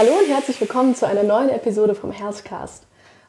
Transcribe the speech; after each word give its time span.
Hallo 0.00 0.12
und 0.12 0.30
herzlich 0.30 0.58
willkommen 0.62 0.94
zu 0.94 1.06
einer 1.06 1.24
neuen 1.24 1.50
Episode 1.50 1.94
vom 1.94 2.10
Herzcast. 2.10 2.84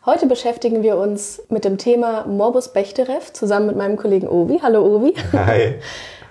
Heute 0.06 0.26
beschäftigen 0.26 0.84
wir 0.84 0.96
uns 0.96 1.42
mit 1.50 1.66
dem 1.66 1.78
Thema 1.78 2.26
Morbus 2.28 2.72
Bechterew 2.72 3.20
zusammen 3.34 3.66
mit 3.66 3.76
meinem 3.76 3.98
Kollegen 3.98 4.30
Ovi. 4.30 4.60
Hallo 4.64 4.82
Ovi. 4.86 5.14
Hi. 5.34 5.74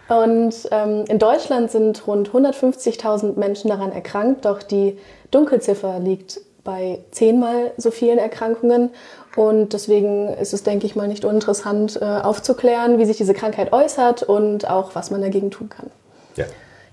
Und 0.08 0.54
ähm, 0.70 1.04
in 1.08 1.18
Deutschland 1.18 1.70
sind 1.70 2.06
rund 2.06 2.30
150.000 2.30 3.38
Menschen 3.38 3.68
daran 3.68 3.92
erkrankt, 3.92 4.46
doch 4.46 4.62
die 4.62 4.96
Dunkelziffer 5.30 5.98
liegt 5.98 6.40
bei 6.64 7.00
zehnmal 7.10 7.72
so 7.76 7.90
vielen 7.90 8.16
Erkrankungen. 8.16 8.88
Und 9.36 9.74
deswegen 9.74 10.28
ist 10.28 10.54
es, 10.54 10.62
denke 10.62 10.86
ich 10.86 10.96
mal, 10.96 11.06
nicht 11.06 11.26
uninteressant 11.26 12.00
äh, 12.00 12.06
aufzuklären, 12.06 12.96
wie 12.96 13.04
sich 13.04 13.18
diese 13.18 13.34
Krankheit 13.34 13.74
äußert 13.74 14.22
und 14.22 14.70
auch, 14.70 14.94
was 14.94 15.10
man 15.10 15.20
dagegen 15.20 15.50
tun 15.50 15.68
kann. 15.68 15.90
Ja. 16.36 16.46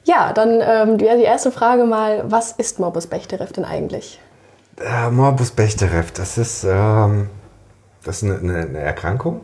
Ja, 0.07 0.31
dann 0.31 0.61
ähm, 0.61 0.97
die 0.97 1.05
erste 1.05 1.51
Frage 1.51 1.83
mal, 1.83 2.23
was 2.27 2.53
ist 2.53 2.79
Morbus 2.79 3.07
Bechterew 3.07 3.51
denn 3.53 3.65
eigentlich? 3.65 4.21
Äh, 4.79 5.09
Morbus 5.09 5.51
Bechterew, 5.51 6.05
das 6.13 6.37
ist, 6.37 6.63
ähm, 6.63 7.29
das 8.05 8.23
ist 8.23 8.29
eine, 8.41 8.61
eine, 8.63 8.79
Erkrankung, 8.79 9.41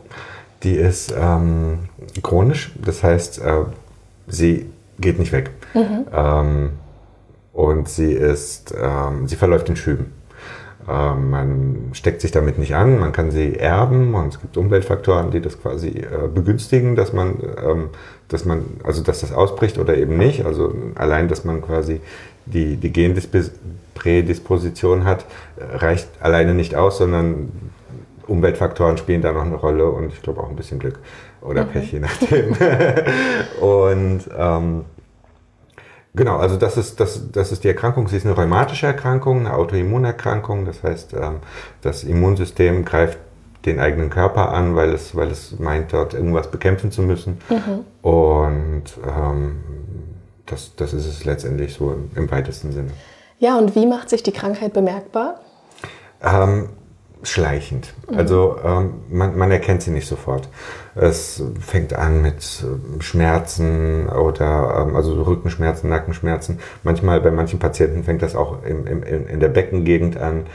die 0.62 0.76
ist 0.76 1.12
ähm, 1.14 1.90
chronisch, 2.22 2.72
das 2.82 3.02
heißt, 3.02 3.42
äh, 3.42 3.64
sie 4.26 4.70
geht 4.98 5.18
nicht 5.18 5.32
weg. 5.32 5.50
Mhm. 5.74 6.06
Ähm, 6.10 6.70
und 7.52 7.88
sie 7.90 8.12
ist, 8.12 8.74
ähm, 8.80 9.28
sie 9.28 9.36
verläuft 9.36 9.68
in 9.68 9.76
Schüben. 9.76 10.14
Ähm, 10.88 11.30
man 11.30 11.76
steckt 11.92 12.20
sich 12.20 12.30
damit 12.30 12.58
nicht 12.58 12.74
an, 12.74 12.98
man 12.98 13.12
kann 13.12 13.30
sie 13.30 13.56
erben 13.56 14.14
und 14.14 14.34
es 14.34 14.40
gibt 14.40 14.56
Umweltfaktoren, 14.56 15.30
die 15.30 15.40
das 15.40 15.60
quasi 15.60 15.88
äh, 15.88 16.28
begünstigen, 16.32 16.94
dass 16.94 17.14
man, 17.14 17.36
ähm, 17.64 17.88
dass 18.28 18.44
man, 18.44 18.64
also 18.82 19.02
dass 19.02 19.20
das 19.20 19.32
ausbricht 19.32 19.78
oder 19.78 19.96
eben 19.96 20.18
nicht. 20.18 20.44
Also 20.44 20.74
allein, 20.94 21.28
dass 21.28 21.44
man 21.44 21.62
quasi 21.62 22.00
die, 22.46 22.76
die 22.76 22.92
Genprädisposition 22.92 25.04
hat, 25.04 25.24
äh, 25.56 25.76
reicht 25.76 26.08
alleine 26.20 26.52
nicht 26.52 26.74
aus, 26.74 26.98
sondern 26.98 27.48
Umweltfaktoren 28.26 28.98
spielen 28.98 29.22
da 29.22 29.32
noch 29.32 29.44
eine 29.44 29.56
Rolle 29.56 29.90
und 29.90 30.12
ich 30.12 30.20
glaube 30.22 30.40
auch 30.40 30.50
ein 30.50 30.56
bisschen 30.56 30.78
Glück 30.78 30.98
oder 31.40 31.64
mhm. 31.64 31.68
Pech, 31.68 31.92
je 31.92 32.00
nachdem. 32.00 32.50
und 33.60 34.20
ähm, 34.36 34.84
Genau, 36.16 36.36
also 36.36 36.56
das 36.56 36.76
ist, 36.76 37.00
das, 37.00 37.30
das 37.32 37.50
ist 37.50 37.64
die 37.64 37.68
Erkrankung. 37.68 38.06
Sie 38.06 38.16
ist 38.16 38.24
eine 38.24 38.36
rheumatische 38.36 38.86
Erkrankung, 38.86 39.40
eine 39.40 39.54
Autoimmunerkrankung. 39.54 40.64
Das 40.64 40.82
heißt, 40.82 41.14
ähm, 41.14 41.40
das 41.82 42.04
Immunsystem 42.04 42.84
greift 42.84 43.18
den 43.66 43.80
eigenen 43.80 44.10
Körper 44.10 44.50
an, 44.52 44.76
weil 44.76 44.90
es, 44.90 45.16
weil 45.16 45.30
es 45.30 45.58
meint, 45.58 45.92
dort 45.92 46.14
irgendwas 46.14 46.50
bekämpfen 46.50 46.92
zu 46.92 47.02
müssen. 47.02 47.38
Mhm. 47.48 48.08
Und 48.08 48.84
ähm, 49.04 49.60
das, 50.46 50.76
das 50.76 50.92
ist 50.92 51.06
es 51.06 51.24
letztendlich 51.24 51.74
so 51.74 51.92
im, 51.92 52.10
im, 52.14 52.30
weitesten 52.30 52.70
Sinne. 52.70 52.90
Ja, 53.38 53.58
und 53.58 53.74
wie 53.74 53.86
macht 53.86 54.10
sich 54.10 54.22
die 54.22 54.32
Krankheit 54.32 54.72
bemerkbar? 54.72 55.40
Ähm, 56.22 56.68
schleichend. 57.24 57.94
Also 58.14 58.56
ähm, 58.64 58.94
man, 59.10 59.36
man 59.36 59.50
erkennt 59.50 59.82
sie 59.82 59.90
nicht 59.90 60.06
sofort. 60.06 60.48
Es 60.94 61.42
fängt 61.60 61.94
an 61.94 62.22
mit 62.22 62.64
ähm, 62.64 63.00
Schmerzen 63.00 64.08
oder 64.08 64.86
ähm, 64.86 64.96
also 64.96 65.22
Rückenschmerzen, 65.22 65.90
Nackenschmerzen. 65.90 66.58
Manchmal 66.82 67.20
bei 67.20 67.30
manchen 67.30 67.58
Patienten 67.58 68.04
fängt 68.04 68.22
das 68.22 68.36
auch 68.36 68.62
im, 68.64 68.86
im, 68.86 69.02
in 69.02 69.40
der 69.40 69.48
Beckengegend 69.48 70.16
an. 70.16 70.46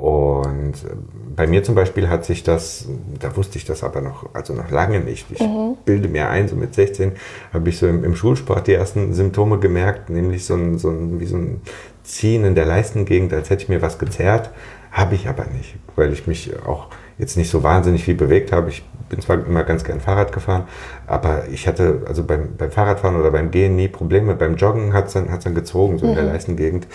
Und 0.00 0.74
äh, 0.84 0.94
bei 1.36 1.46
mir 1.46 1.62
zum 1.62 1.74
Beispiel 1.74 2.08
hat 2.08 2.24
sich 2.24 2.42
das, 2.42 2.88
da 3.18 3.36
wusste 3.36 3.58
ich 3.58 3.66
das 3.66 3.84
aber 3.84 4.00
noch, 4.00 4.34
also 4.34 4.54
noch 4.54 4.70
lange 4.70 5.00
nicht. 5.00 5.26
Ich 5.30 5.40
mhm. 5.40 5.76
bilde 5.84 6.08
mir 6.08 6.30
ein, 6.30 6.48
so 6.48 6.56
mit 6.56 6.74
16 6.74 7.12
habe 7.52 7.68
ich 7.68 7.78
so 7.78 7.86
im, 7.86 8.02
im, 8.04 8.16
Schulsport 8.16 8.66
die 8.66 8.72
ersten 8.72 9.12
Symptome 9.12 9.58
gemerkt, 9.58 10.08
nämlich 10.08 10.46
so 10.46 10.54
ein, 10.54 10.78
so 10.78 10.88
ein, 10.88 11.20
wie 11.20 11.26
so 11.26 11.36
ein 11.36 11.60
Ziehen 12.02 12.44
in 12.44 12.54
der 12.54 12.64
Leistengegend, 12.64 13.34
als 13.34 13.50
hätte 13.50 13.64
ich 13.64 13.68
mir 13.68 13.82
was 13.82 13.98
gezerrt. 13.98 14.50
Habe 14.90 15.14
ich 15.14 15.28
aber 15.28 15.44
nicht, 15.46 15.76
weil 15.96 16.12
ich 16.12 16.26
mich 16.26 16.52
auch 16.66 16.88
jetzt 17.18 17.36
nicht 17.36 17.50
so 17.50 17.62
wahnsinnig 17.62 18.04
viel 18.04 18.14
bewegt 18.14 18.50
habe. 18.50 18.70
Ich 18.70 18.84
bin 19.08 19.20
zwar 19.20 19.44
immer 19.44 19.62
ganz 19.62 19.84
gern 19.84 20.00
Fahrrad 20.00 20.32
gefahren, 20.32 20.64
aber 21.06 21.48
ich 21.48 21.68
hatte 21.68 22.02
also 22.06 22.24
beim, 22.24 22.56
beim 22.56 22.70
Fahrradfahren 22.70 23.16
oder 23.16 23.30
beim 23.30 23.50
Gehen 23.50 23.76
nie 23.76 23.88
Probleme. 23.88 24.34
Beim 24.34 24.56
Joggen 24.56 24.92
hat 24.92 25.08
es 25.08 25.12
dann, 25.12 25.30
hat's 25.30 25.44
dann 25.44 25.54
gezogen, 25.54 25.98
so 25.98 26.06
mhm. 26.06 26.10
in 26.10 26.16
der 26.16 26.24
mhm. 26.24 26.32
Leistengegend. 26.32 26.86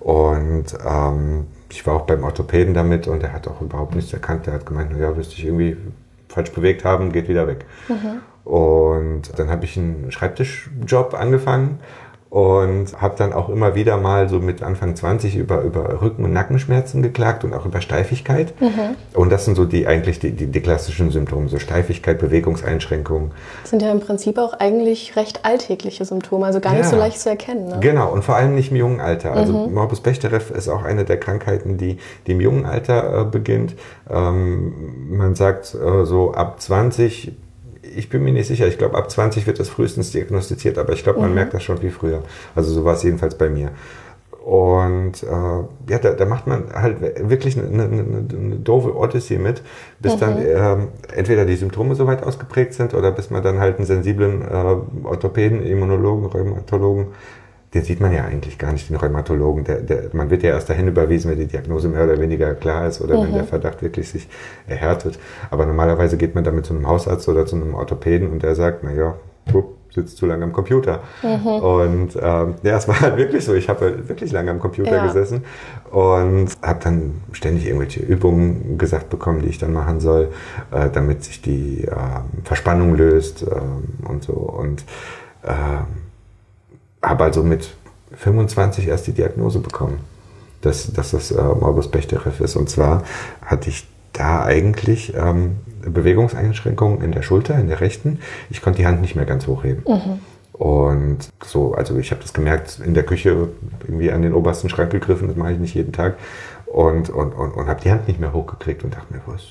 Und 0.00 0.66
ähm, 0.86 1.46
ich 1.70 1.86
war 1.86 1.94
auch 1.94 2.02
beim 2.02 2.24
Orthopäden 2.24 2.74
damit 2.74 3.06
und 3.08 3.22
er 3.22 3.32
hat 3.32 3.48
auch 3.48 3.60
überhaupt 3.60 3.94
nichts 3.94 4.12
erkannt. 4.12 4.46
Der 4.46 4.54
hat 4.54 4.66
gemeint, 4.66 4.92
ja, 4.98 5.16
wirst 5.16 5.32
dich 5.32 5.44
irgendwie 5.44 5.76
falsch 6.28 6.52
bewegt 6.52 6.84
haben, 6.84 7.12
geht 7.12 7.28
wieder 7.28 7.46
weg. 7.46 7.64
Mhm. 7.88 8.20
Und 8.50 9.38
dann 9.38 9.50
habe 9.50 9.64
ich 9.64 9.76
einen 9.76 10.10
Schreibtischjob 10.10 11.14
angefangen 11.14 11.78
und 12.30 13.00
habe 13.00 13.16
dann 13.18 13.32
auch 13.32 13.48
immer 13.48 13.74
wieder 13.74 13.96
mal 13.96 14.28
so 14.28 14.38
mit 14.38 14.62
Anfang 14.62 14.94
20 14.94 15.34
über, 15.34 15.62
über 15.62 16.00
Rücken- 16.00 16.24
und 16.24 16.32
Nackenschmerzen 16.32 17.02
geklagt 17.02 17.42
und 17.42 17.52
auch 17.52 17.66
über 17.66 17.80
Steifigkeit. 17.80 18.54
Mhm. 18.60 18.94
Und 19.14 19.32
das 19.32 19.44
sind 19.44 19.56
so 19.56 19.64
die 19.64 19.88
eigentlich 19.88 20.20
die, 20.20 20.30
die, 20.30 20.46
die, 20.46 20.60
klassischen 20.60 21.10
Symptome, 21.10 21.48
so 21.48 21.58
Steifigkeit, 21.58 22.20
Bewegungseinschränkungen. 22.20 23.32
Das 23.62 23.70
sind 23.70 23.82
ja 23.82 23.90
im 23.90 23.98
Prinzip 23.98 24.38
auch 24.38 24.52
eigentlich 24.52 25.16
recht 25.16 25.44
alltägliche 25.44 26.04
Symptome, 26.04 26.46
also 26.46 26.60
gar 26.60 26.74
ja. 26.74 26.78
nicht 26.78 26.88
so 26.88 26.96
leicht 26.96 27.18
zu 27.18 27.28
erkennen. 27.28 27.66
Ne? 27.66 27.78
Genau, 27.80 28.12
und 28.12 28.22
vor 28.22 28.36
allem 28.36 28.54
nicht 28.54 28.70
im 28.70 28.76
jungen 28.76 29.00
Alter. 29.00 29.32
Also 29.32 29.66
mhm. 29.66 29.74
Morbus 29.74 30.00
Bechterew 30.00 30.54
ist 30.54 30.68
auch 30.68 30.84
eine 30.84 31.04
der 31.04 31.18
Krankheiten, 31.18 31.78
die, 31.78 31.98
die 32.28 32.32
im 32.32 32.40
jungen 32.40 32.64
Alter 32.64 33.22
äh, 33.22 33.24
beginnt. 33.24 33.74
Ähm, 34.08 35.16
man 35.16 35.34
sagt 35.34 35.74
äh, 35.74 36.04
so 36.04 36.32
ab 36.32 36.60
20 36.60 37.32
ich 37.96 38.08
bin 38.08 38.22
mir 38.22 38.32
nicht 38.32 38.46
sicher. 38.46 38.66
Ich 38.66 38.78
glaube, 38.78 38.96
ab 38.96 39.10
20 39.10 39.46
wird 39.46 39.58
das 39.58 39.68
frühestens 39.68 40.12
diagnostiziert, 40.12 40.78
aber 40.78 40.92
ich 40.92 41.02
glaube, 41.02 41.20
man 41.20 41.30
mhm. 41.30 41.34
merkt 41.36 41.54
das 41.54 41.62
schon 41.62 41.82
wie 41.82 41.90
früher. 41.90 42.22
Also 42.54 42.72
so 42.72 42.84
war 42.84 42.94
es 42.94 43.02
jedenfalls 43.02 43.36
bei 43.36 43.48
mir. 43.48 43.70
Und 44.44 45.22
äh, 45.22 45.90
ja, 45.90 45.98
da, 46.00 46.12
da 46.12 46.24
macht 46.24 46.46
man 46.46 46.72
halt 46.72 47.00
wirklich 47.28 47.58
eine, 47.58 47.84
eine, 47.84 48.02
eine 48.02 48.56
doofe 48.56 48.96
Odyssey 48.96 49.38
mit, 49.38 49.62
bis 50.00 50.16
mhm. 50.16 50.20
dann 50.20 50.38
äh, 50.38 50.76
entweder 51.14 51.44
die 51.44 51.56
Symptome 51.56 51.94
so 51.94 52.06
weit 52.06 52.22
ausgeprägt 52.22 52.72
sind 52.72 52.94
oder 52.94 53.12
bis 53.12 53.30
man 53.30 53.42
dann 53.42 53.60
halt 53.60 53.76
einen 53.76 53.86
sensiblen 53.86 54.42
äh, 54.42 55.06
Orthopäden, 55.06 55.62
Immunologen, 55.62 56.26
Rheumatologen 56.26 57.08
den 57.74 57.84
sieht 57.84 58.00
man 58.00 58.12
ja 58.12 58.24
eigentlich 58.24 58.58
gar 58.58 58.72
nicht, 58.72 58.88
den 58.88 58.96
Rheumatologen. 58.96 59.64
Der, 59.64 59.80
der, 59.80 60.10
man 60.12 60.30
wird 60.30 60.42
ja 60.42 60.50
erst 60.50 60.68
dahin 60.68 60.88
überwiesen, 60.88 61.30
wenn 61.30 61.38
die 61.38 61.46
Diagnose 61.46 61.88
mehr 61.88 62.04
oder 62.04 62.18
weniger 62.20 62.54
klar 62.54 62.88
ist 62.88 63.00
oder 63.00 63.18
mhm. 63.18 63.28
wenn 63.28 63.34
der 63.34 63.44
Verdacht 63.44 63.82
wirklich 63.82 64.08
sich 64.08 64.28
erhärtet. 64.66 65.18
Aber 65.50 65.66
normalerweise 65.66 66.16
geht 66.16 66.34
man 66.34 66.42
damit 66.42 66.66
zu 66.66 66.74
einem 66.74 66.88
Hausarzt 66.88 67.28
oder 67.28 67.46
zu 67.46 67.56
einem 67.56 67.74
Orthopäden 67.74 68.28
und 68.28 68.42
der 68.42 68.56
sagt, 68.56 68.82
na 68.82 68.92
ja, 68.92 69.14
du 69.52 69.76
sitzt 69.92 70.16
zu 70.16 70.26
lange 70.26 70.44
am 70.44 70.52
Computer. 70.52 71.00
Mhm. 71.22 71.46
Und 71.46 72.16
ähm, 72.20 72.54
ja, 72.62 72.76
es 72.76 72.88
war 72.88 73.00
halt 73.00 73.16
wirklich 73.16 73.44
so. 73.44 73.54
Ich 73.54 73.68
habe 73.68 73.80
halt 73.86 74.08
wirklich 74.08 74.32
lange 74.32 74.50
am 74.50 74.58
Computer 74.58 74.96
ja. 74.96 75.06
gesessen 75.06 75.44
und 75.90 76.48
habe 76.62 76.80
dann 76.82 77.14
ständig 77.32 77.66
irgendwelche 77.66 78.00
Übungen 78.00 78.78
gesagt 78.78 79.10
bekommen, 79.10 79.42
die 79.42 79.48
ich 79.48 79.58
dann 79.58 79.72
machen 79.72 80.00
soll, 80.00 80.28
äh, 80.70 80.90
damit 80.90 81.24
sich 81.24 81.42
die 81.42 81.84
äh, 81.84 81.94
Verspannung 82.44 82.94
löst 82.94 83.42
äh, 83.42 84.08
und 84.08 84.22
so. 84.22 84.32
Und 84.32 84.84
äh, 85.42 85.50
habe 87.02 87.24
also 87.24 87.42
mit 87.42 87.70
25 88.14 88.88
erst 88.88 89.06
die 89.06 89.12
Diagnose 89.12 89.60
bekommen, 89.60 90.00
dass, 90.62 90.92
dass 90.92 91.12
das 91.12 91.30
äh, 91.30 91.42
Morbus 91.42 91.90
Bechterew 91.90 92.42
ist. 92.42 92.56
Und 92.56 92.68
zwar 92.68 93.04
hatte 93.42 93.70
ich 93.70 93.86
da 94.12 94.44
eigentlich 94.44 95.14
ähm, 95.14 95.56
Bewegungseinschränkungen 95.82 97.02
in 97.02 97.12
der 97.12 97.22
Schulter, 97.22 97.58
in 97.58 97.68
der 97.68 97.80
rechten. 97.80 98.18
Ich 98.50 98.60
konnte 98.60 98.78
die 98.78 98.86
Hand 98.86 99.00
nicht 99.00 99.16
mehr 99.16 99.24
ganz 99.24 99.46
hochheben. 99.46 99.84
Mhm. 99.86 100.20
Und 100.52 101.30
so, 101.42 101.72
also 101.72 101.96
ich 101.96 102.10
habe 102.10 102.20
das 102.20 102.34
gemerkt, 102.34 102.80
in 102.84 102.92
der 102.92 103.04
Küche 103.04 103.48
irgendwie 103.80 104.12
an 104.12 104.20
den 104.20 104.34
obersten 104.34 104.68
Schrank 104.68 104.90
gegriffen, 104.90 105.28
das 105.28 105.36
mache 105.36 105.52
ich 105.52 105.58
nicht 105.58 105.74
jeden 105.74 105.92
Tag. 105.92 106.18
Und, 106.66 107.08
und, 107.08 107.32
und, 107.32 107.52
und 107.52 107.66
habe 107.66 107.80
die 107.80 107.90
Hand 107.90 108.08
nicht 108.08 108.20
mehr 108.20 108.34
hochgekriegt 108.34 108.84
und 108.84 108.94
dachte 108.94 109.12
mir, 109.12 109.22
was, 109.24 109.42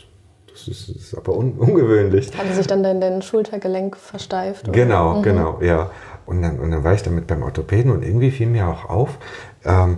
das 0.52 0.68
ist, 0.68 0.90
das 0.90 0.96
ist 0.96 1.18
aber 1.18 1.36
un 1.36 1.54
ungewöhnlich. 1.58 2.30
Hatte 2.38 2.54
sich 2.54 2.68
dann 2.68 2.84
dein, 2.84 3.02
dein 3.02 3.22
Schultergelenk 3.22 3.98
versteift? 3.98 4.70
Oder? 4.70 4.74
Genau, 4.78 5.18
mhm. 5.18 5.24
genau, 5.24 5.60
ja. 5.62 5.90
Und 6.30 6.44
dann, 6.44 6.60
und 6.60 6.70
dann 6.70 6.84
war 6.84 6.94
ich 6.94 7.02
damit 7.02 7.26
beim 7.26 7.42
Orthopäden 7.42 7.92
und 7.92 8.04
irgendwie 8.04 8.30
fiel 8.30 8.46
mir 8.46 8.68
auch 8.68 8.88
auf, 8.88 9.18
ähm, 9.66 9.98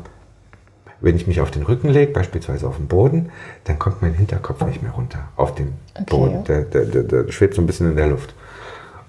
wenn 1.01 1.17
ich 1.17 1.27
mich 1.27 1.41
auf 1.41 1.51
den 1.51 1.63
Rücken 1.63 1.89
lege, 1.89 2.13
beispielsweise 2.13 2.69
auf 2.69 2.77
den 2.77 2.87
Boden, 2.87 3.31
dann 3.65 3.77
kommt 3.77 4.01
mein 4.01 4.13
Hinterkopf 4.13 4.65
nicht 4.65 4.81
mehr 4.81 4.93
runter 4.93 5.27
auf 5.35 5.55
den 5.55 5.73
okay. 5.93 6.05
Boden. 6.07 6.43
Der, 6.45 6.61
der, 6.61 6.85
der, 6.85 7.03
der 7.03 7.31
schwebt 7.33 7.55
so 7.55 7.61
ein 7.61 7.67
bisschen 7.67 7.89
in 7.89 7.97
der 7.97 8.07
Luft. 8.07 8.33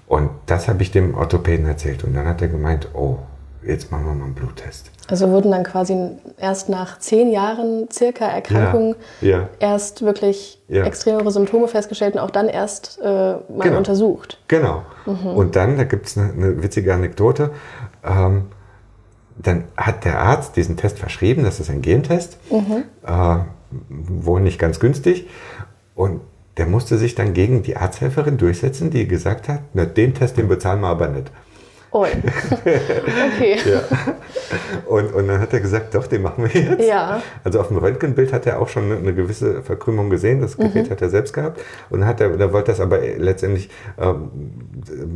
Und 0.05 0.31
das 0.47 0.67
habe 0.67 0.83
ich 0.83 0.91
dem 0.91 1.15
Orthopäden 1.15 1.65
erzählt. 1.65 2.03
Und 2.03 2.13
dann 2.13 2.27
hat 2.27 2.41
er 2.41 2.49
gemeint, 2.49 2.89
oh, 2.93 3.19
jetzt 3.65 3.91
machen 3.91 4.05
wir 4.05 4.13
mal 4.13 4.25
einen 4.25 4.33
Bluttest. 4.33 4.91
Also 5.07 5.29
wurden 5.29 5.51
dann 5.51 5.63
quasi 5.63 5.97
erst 6.37 6.69
nach 6.69 6.99
zehn 6.99 7.31
Jahren 7.31 7.89
circa 7.91 8.25
Erkrankung 8.25 8.95
ja, 9.21 9.29
ja. 9.29 9.49
erst 9.59 10.03
wirklich 10.03 10.61
ja. 10.67 10.85
extremere 10.85 11.29
Symptome 11.31 11.67
festgestellt 11.67 12.15
und 12.15 12.19
auch 12.19 12.31
dann 12.31 12.47
erst 12.47 12.99
äh, 13.01 13.05
mal 13.05 13.41
genau. 13.61 13.77
untersucht. 13.77 14.39
Genau. 14.47 14.83
Mhm. 15.05 15.27
Und 15.27 15.55
dann, 15.55 15.77
da 15.77 15.83
gibt 15.83 16.07
es 16.07 16.17
eine, 16.17 16.31
eine, 16.31 16.63
witzige 16.63 16.93
Anekdote, 16.93 17.51
ähm, 18.03 18.45
dann 19.37 19.65
hat 19.75 20.05
der 20.05 20.19
Arzt 20.19 20.55
diesen 20.55 20.77
Test 20.77 20.99
verschrieben, 20.99 21.43
das 21.43 21.59
ist 21.59 21.69
ein 21.69 21.81
Gentest, 21.81 22.37
mhm. 22.51 22.83
äh, 23.05 23.39
wohl 23.89 24.41
nicht 24.41 24.59
ganz 24.59 24.79
günstig. 24.79 25.27
Und 25.95 26.21
der 26.57 26.67
musste 26.67 26.97
sich 26.97 27.15
dann 27.15 27.33
gegen 27.33 27.63
die 27.63 27.77
Arzthelferin 27.77 28.37
durchsetzen, 28.37 28.91
die 28.91 29.07
gesagt 29.07 29.49
hat, 29.49 29.61
na, 29.73 29.85
den 29.85 30.13
Test, 30.13 30.37
den 30.37 30.47
bezahlen 30.47 30.81
wir 30.81 30.87
aber 30.87 31.07
nicht. 31.07 31.31
Oh, 31.93 32.05
okay. 32.05 33.57
ja. 33.65 33.81
und, 34.87 35.13
und 35.13 35.27
dann 35.27 35.39
hat 35.39 35.53
er 35.53 35.59
gesagt, 35.59 35.93
doch, 35.93 36.07
den 36.07 36.23
machen 36.23 36.51
wir 36.51 36.61
jetzt. 36.61 36.87
Ja. 36.87 37.21
Also 37.43 37.59
auf 37.59 37.67
dem 37.67 37.77
Röntgenbild 37.77 38.33
hat 38.33 38.47
er 38.47 38.59
auch 38.59 38.67
schon 38.67 38.91
eine, 38.91 39.13
gewisse 39.13 39.61
Verkrümmung 39.61 40.09
gesehen. 40.09 40.41
Das 40.41 40.57
Gerät 40.57 40.87
mhm. 40.87 40.89
hat 40.89 41.01
er 41.03 41.09
selbst 41.09 41.33
gehabt. 41.33 41.61
Und 41.91 41.99
dann 41.99 42.09
hat 42.09 42.19
er, 42.19 42.29
da 42.35 42.51
wollte 42.51 42.71
das 42.71 42.79
aber 42.79 42.99
letztendlich, 42.99 43.69
ähm, 43.99 44.31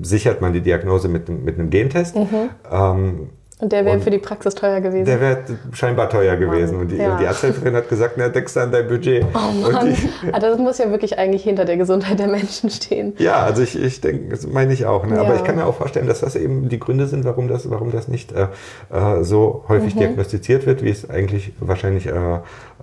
sichert 0.03 0.39
man 0.39 0.53
die 0.53 0.61
Diagnose 0.61 1.07
mit, 1.07 1.29
mit 1.29 1.57
einem 1.57 1.71
Gentest. 1.71 2.15
Mhm. 2.15 2.49
Ähm, 2.71 3.29
und 3.59 3.71
der 3.71 3.85
wäre 3.85 3.99
für 3.99 4.11
die 4.11 4.19
Praxis 4.19 4.53
teuer 4.53 4.81
gewesen. 4.81 5.05
Der 5.05 5.19
wäre 5.19 5.39
scheinbar 5.73 6.11
teuer 6.11 6.35
gewesen. 6.35 6.79
Und 6.79 6.89
die, 6.91 6.97
ja. 6.97 7.13
und 7.13 7.21
die 7.21 7.25
Arzthelferin 7.25 7.75
hat 7.75 7.89
gesagt, 7.89 8.13
na, 8.15 8.29
deckst 8.29 8.55
du 8.55 8.59
an 8.59 8.71
dein 8.71 8.87
Budget. 8.87 9.25
Oh 9.33 9.51
Mann. 9.51 9.95
Die, 9.95 10.31
also 10.31 10.47
das 10.47 10.59
muss 10.59 10.77
ja 10.77 10.91
wirklich 10.91 11.17
eigentlich 11.17 11.43
hinter 11.43 11.65
der 11.65 11.75
Gesundheit 11.75 12.19
der 12.19 12.27
Menschen 12.27 12.69
stehen. 12.69 13.15
Ja, 13.17 13.37
also 13.37 13.63
ich, 13.63 13.75
ich 13.81 13.99
denke, 13.99 14.29
das 14.29 14.45
meine 14.45 14.73
ich 14.73 14.85
auch. 14.85 15.07
Ne? 15.07 15.15
Ja. 15.15 15.21
Aber 15.21 15.35
ich 15.35 15.43
kann 15.43 15.55
mir 15.55 15.65
auch 15.65 15.73
vorstellen, 15.73 16.05
dass 16.05 16.19
das 16.19 16.35
eben 16.35 16.69
die 16.69 16.79
Gründe 16.79 17.07
sind, 17.07 17.25
warum 17.25 17.47
das, 17.47 17.67
warum 17.71 17.91
das 17.91 18.07
nicht 18.07 18.31
äh, 18.31 18.47
äh 18.91 19.23
so 19.23 19.65
häufig 19.67 19.95
mhm. 19.95 19.99
diagnostiziert 20.01 20.67
wird, 20.67 20.83
wie 20.83 20.91
es 20.91 21.09
eigentlich 21.09 21.53
wahrscheinlich 21.59 22.05
äh, 22.05 22.11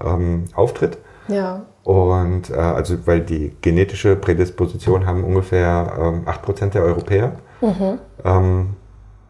ähm, 0.04 0.46
auftritt. 0.54 0.98
Ja. 1.28 1.62
Und 1.84 2.50
äh, 2.50 2.54
also, 2.54 2.96
weil 3.06 3.20
die 3.20 3.54
genetische 3.60 4.16
Prädisposition 4.16 5.06
haben 5.06 5.22
ungefähr 5.22 5.92
ähm, 6.00 6.24
8% 6.26 6.70
der 6.70 6.82
Europäer. 6.82 7.36
Mhm. 7.60 7.98
Ähm, 8.24 8.66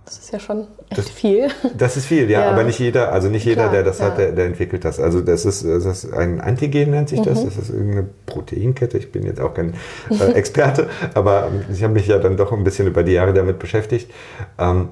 das 0.04 0.18
ist 0.18 0.32
ja 0.32 0.38
schon 0.38 0.66
echt 0.90 0.98
das, 0.98 1.08
viel. 1.08 1.48
Das 1.76 1.96
ist 1.96 2.06
viel, 2.06 2.30
ja, 2.30 2.40
ja, 2.40 2.50
aber 2.50 2.64
nicht 2.64 2.78
jeder, 2.78 3.12
also 3.12 3.28
nicht 3.28 3.46
jeder, 3.46 3.62
Klar, 3.62 3.72
der 3.72 3.82
das 3.84 4.00
ja. 4.00 4.06
hat, 4.06 4.18
der, 4.18 4.32
der, 4.32 4.46
entwickelt 4.46 4.84
das. 4.84 5.00
Also 5.00 5.22
das 5.22 5.46
ist, 5.46 5.64
das 5.64 5.86
ist 5.86 6.12
ein 6.12 6.40
Antigen 6.40 6.90
nennt 6.90 7.08
sich 7.08 7.22
das, 7.22 7.40
mhm. 7.40 7.44
das 7.46 7.56
ist 7.56 7.70
irgendeine 7.70 8.08
Proteinkette. 8.26 8.98
Ich 8.98 9.12
bin 9.12 9.24
jetzt 9.24 9.40
auch 9.40 9.54
kein 9.54 9.74
äh, 10.10 10.32
Experte, 10.32 10.88
aber 11.14 11.48
ich 11.72 11.82
habe 11.82 11.94
mich 11.94 12.06
ja 12.06 12.18
dann 12.18 12.36
doch 12.36 12.52
ein 12.52 12.64
bisschen 12.64 12.86
über 12.86 13.02
die 13.02 13.12
Jahre 13.12 13.32
damit 13.32 13.58
beschäftigt. 13.58 14.10
Ähm, 14.58 14.88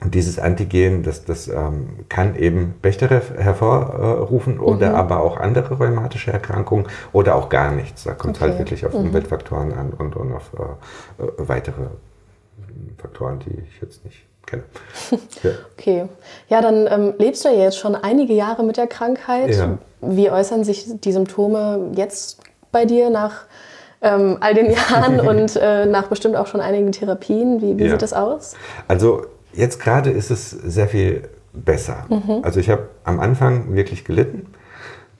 und 0.00 0.14
dieses 0.14 0.38
Antigen, 0.38 1.02
das, 1.02 1.24
das 1.24 1.48
ähm, 1.48 2.04
kann 2.08 2.36
eben 2.36 2.74
Bechterew 2.82 3.22
hervorrufen 3.36 4.58
oder 4.58 4.90
mhm. 4.90 4.94
aber 4.94 5.20
auch 5.20 5.38
andere 5.38 5.78
rheumatische 5.78 6.32
Erkrankungen 6.32 6.86
oder 7.12 7.34
auch 7.34 7.48
gar 7.48 7.72
nichts. 7.72 8.04
Da 8.04 8.12
kommt 8.12 8.36
es 8.36 8.42
halt 8.42 8.52
okay. 8.52 8.58
halt 8.58 8.70
wirklich 8.70 8.86
auf 8.86 8.92
mhm. 8.92 9.08
Umweltfaktoren 9.08 9.72
an 9.72 9.90
und, 9.90 10.16
und 10.16 10.32
auf 10.32 10.50
äh, 10.54 11.22
äh 11.22 11.28
weitere 11.38 11.86
Faktoren, 12.98 13.38
die 13.40 13.60
ich 13.68 13.80
jetzt 13.80 14.04
nicht 14.04 14.26
kenne. 14.46 14.62
Ja. 15.42 15.50
Okay. 15.76 16.08
Ja, 16.48 16.62
dann 16.62 16.86
ähm, 16.90 17.14
lebst 17.18 17.44
du 17.44 17.48
ja 17.48 17.64
jetzt 17.64 17.78
schon 17.78 17.94
einige 17.94 18.32
Jahre 18.32 18.64
mit 18.64 18.76
der 18.76 18.86
Krankheit. 18.86 19.54
Ja. 19.54 19.78
Wie 20.00 20.30
äußern 20.30 20.64
sich 20.64 20.86
die 21.00 21.12
Symptome 21.12 21.92
jetzt 21.94 22.40
bei 22.72 22.84
dir 22.84 23.10
nach 23.10 23.44
ähm, 24.02 24.38
all 24.40 24.54
den 24.54 24.70
Jahren 24.70 25.20
und 25.28 25.56
äh, 25.56 25.86
nach 25.86 26.08
bestimmt 26.08 26.36
auch 26.36 26.46
schon 26.46 26.60
einigen 26.60 26.92
Therapien? 26.92 27.60
Wie, 27.60 27.78
wie 27.78 27.84
ja. 27.84 27.90
sieht 27.90 28.02
das 28.02 28.12
aus? 28.12 28.54
Also 28.88 29.26
jetzt 29.52 29.80
gerade 29.80 30.10
ist 30.10 30.30
es 30.30 30.50
sehr 30.50 30.88
viel 30.88 31.28
besser. 31.52 32.04
Mhm. 32.08 32.40
Also 32.42 32.60
ich 32.60 32.70
habe 32.70 32.88
am 33.04 33.20
Anfang 33.20 33.74
wirklich 33.74 34.04
gelitten 34.04 34.46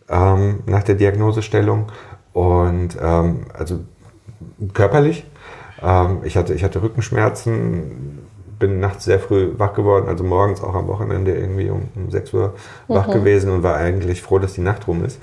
ähm, 0.08 0.62
nach 0.67 0.82
der 0.82 0.94
Diagnosestellung 0.94 1.90
und 2.32 2.96
ähm, 3.00 3.46
also 3.52 3.81
körperlich. 4.73 5.25
Ähm, 5.82 6.20
ich, 6.25 6.37
hatte, 6.37 6.55
ich 6.55 6.64
hatte 6.64 6.82
Rückenschmerzen, 6.82 8.19
bin 8.58 8.80
nachts 8.80 9.04
sehr 9.04 9.20
früh 9.20 9.52
wach 9.56 9.74
geworden, 9.74 10.08
also 10.08 10.24
morgens 10.24 10.62
auch 10.62 10.74
am 10.74 10.88
Wochenende 10.88 11.34
irgendwie 11.34 11.70
um, 11.70 11.88
um 11.94 12.10
6 12.10 12.32
Uhr 12.34 12.54
wach 12.88 13.08
mhm. 13.08 13.12
gewesen 13.12 13.50
und 13.50 13.62
war 13.62 13.76
eigentlich 13.76 14.22
froh, 14.22 14.38
dass 14.38 14.54
die 14.54 14.60
Nacht 14.60 14.86
rum 14.88 15.04
ist. 15.04 15.20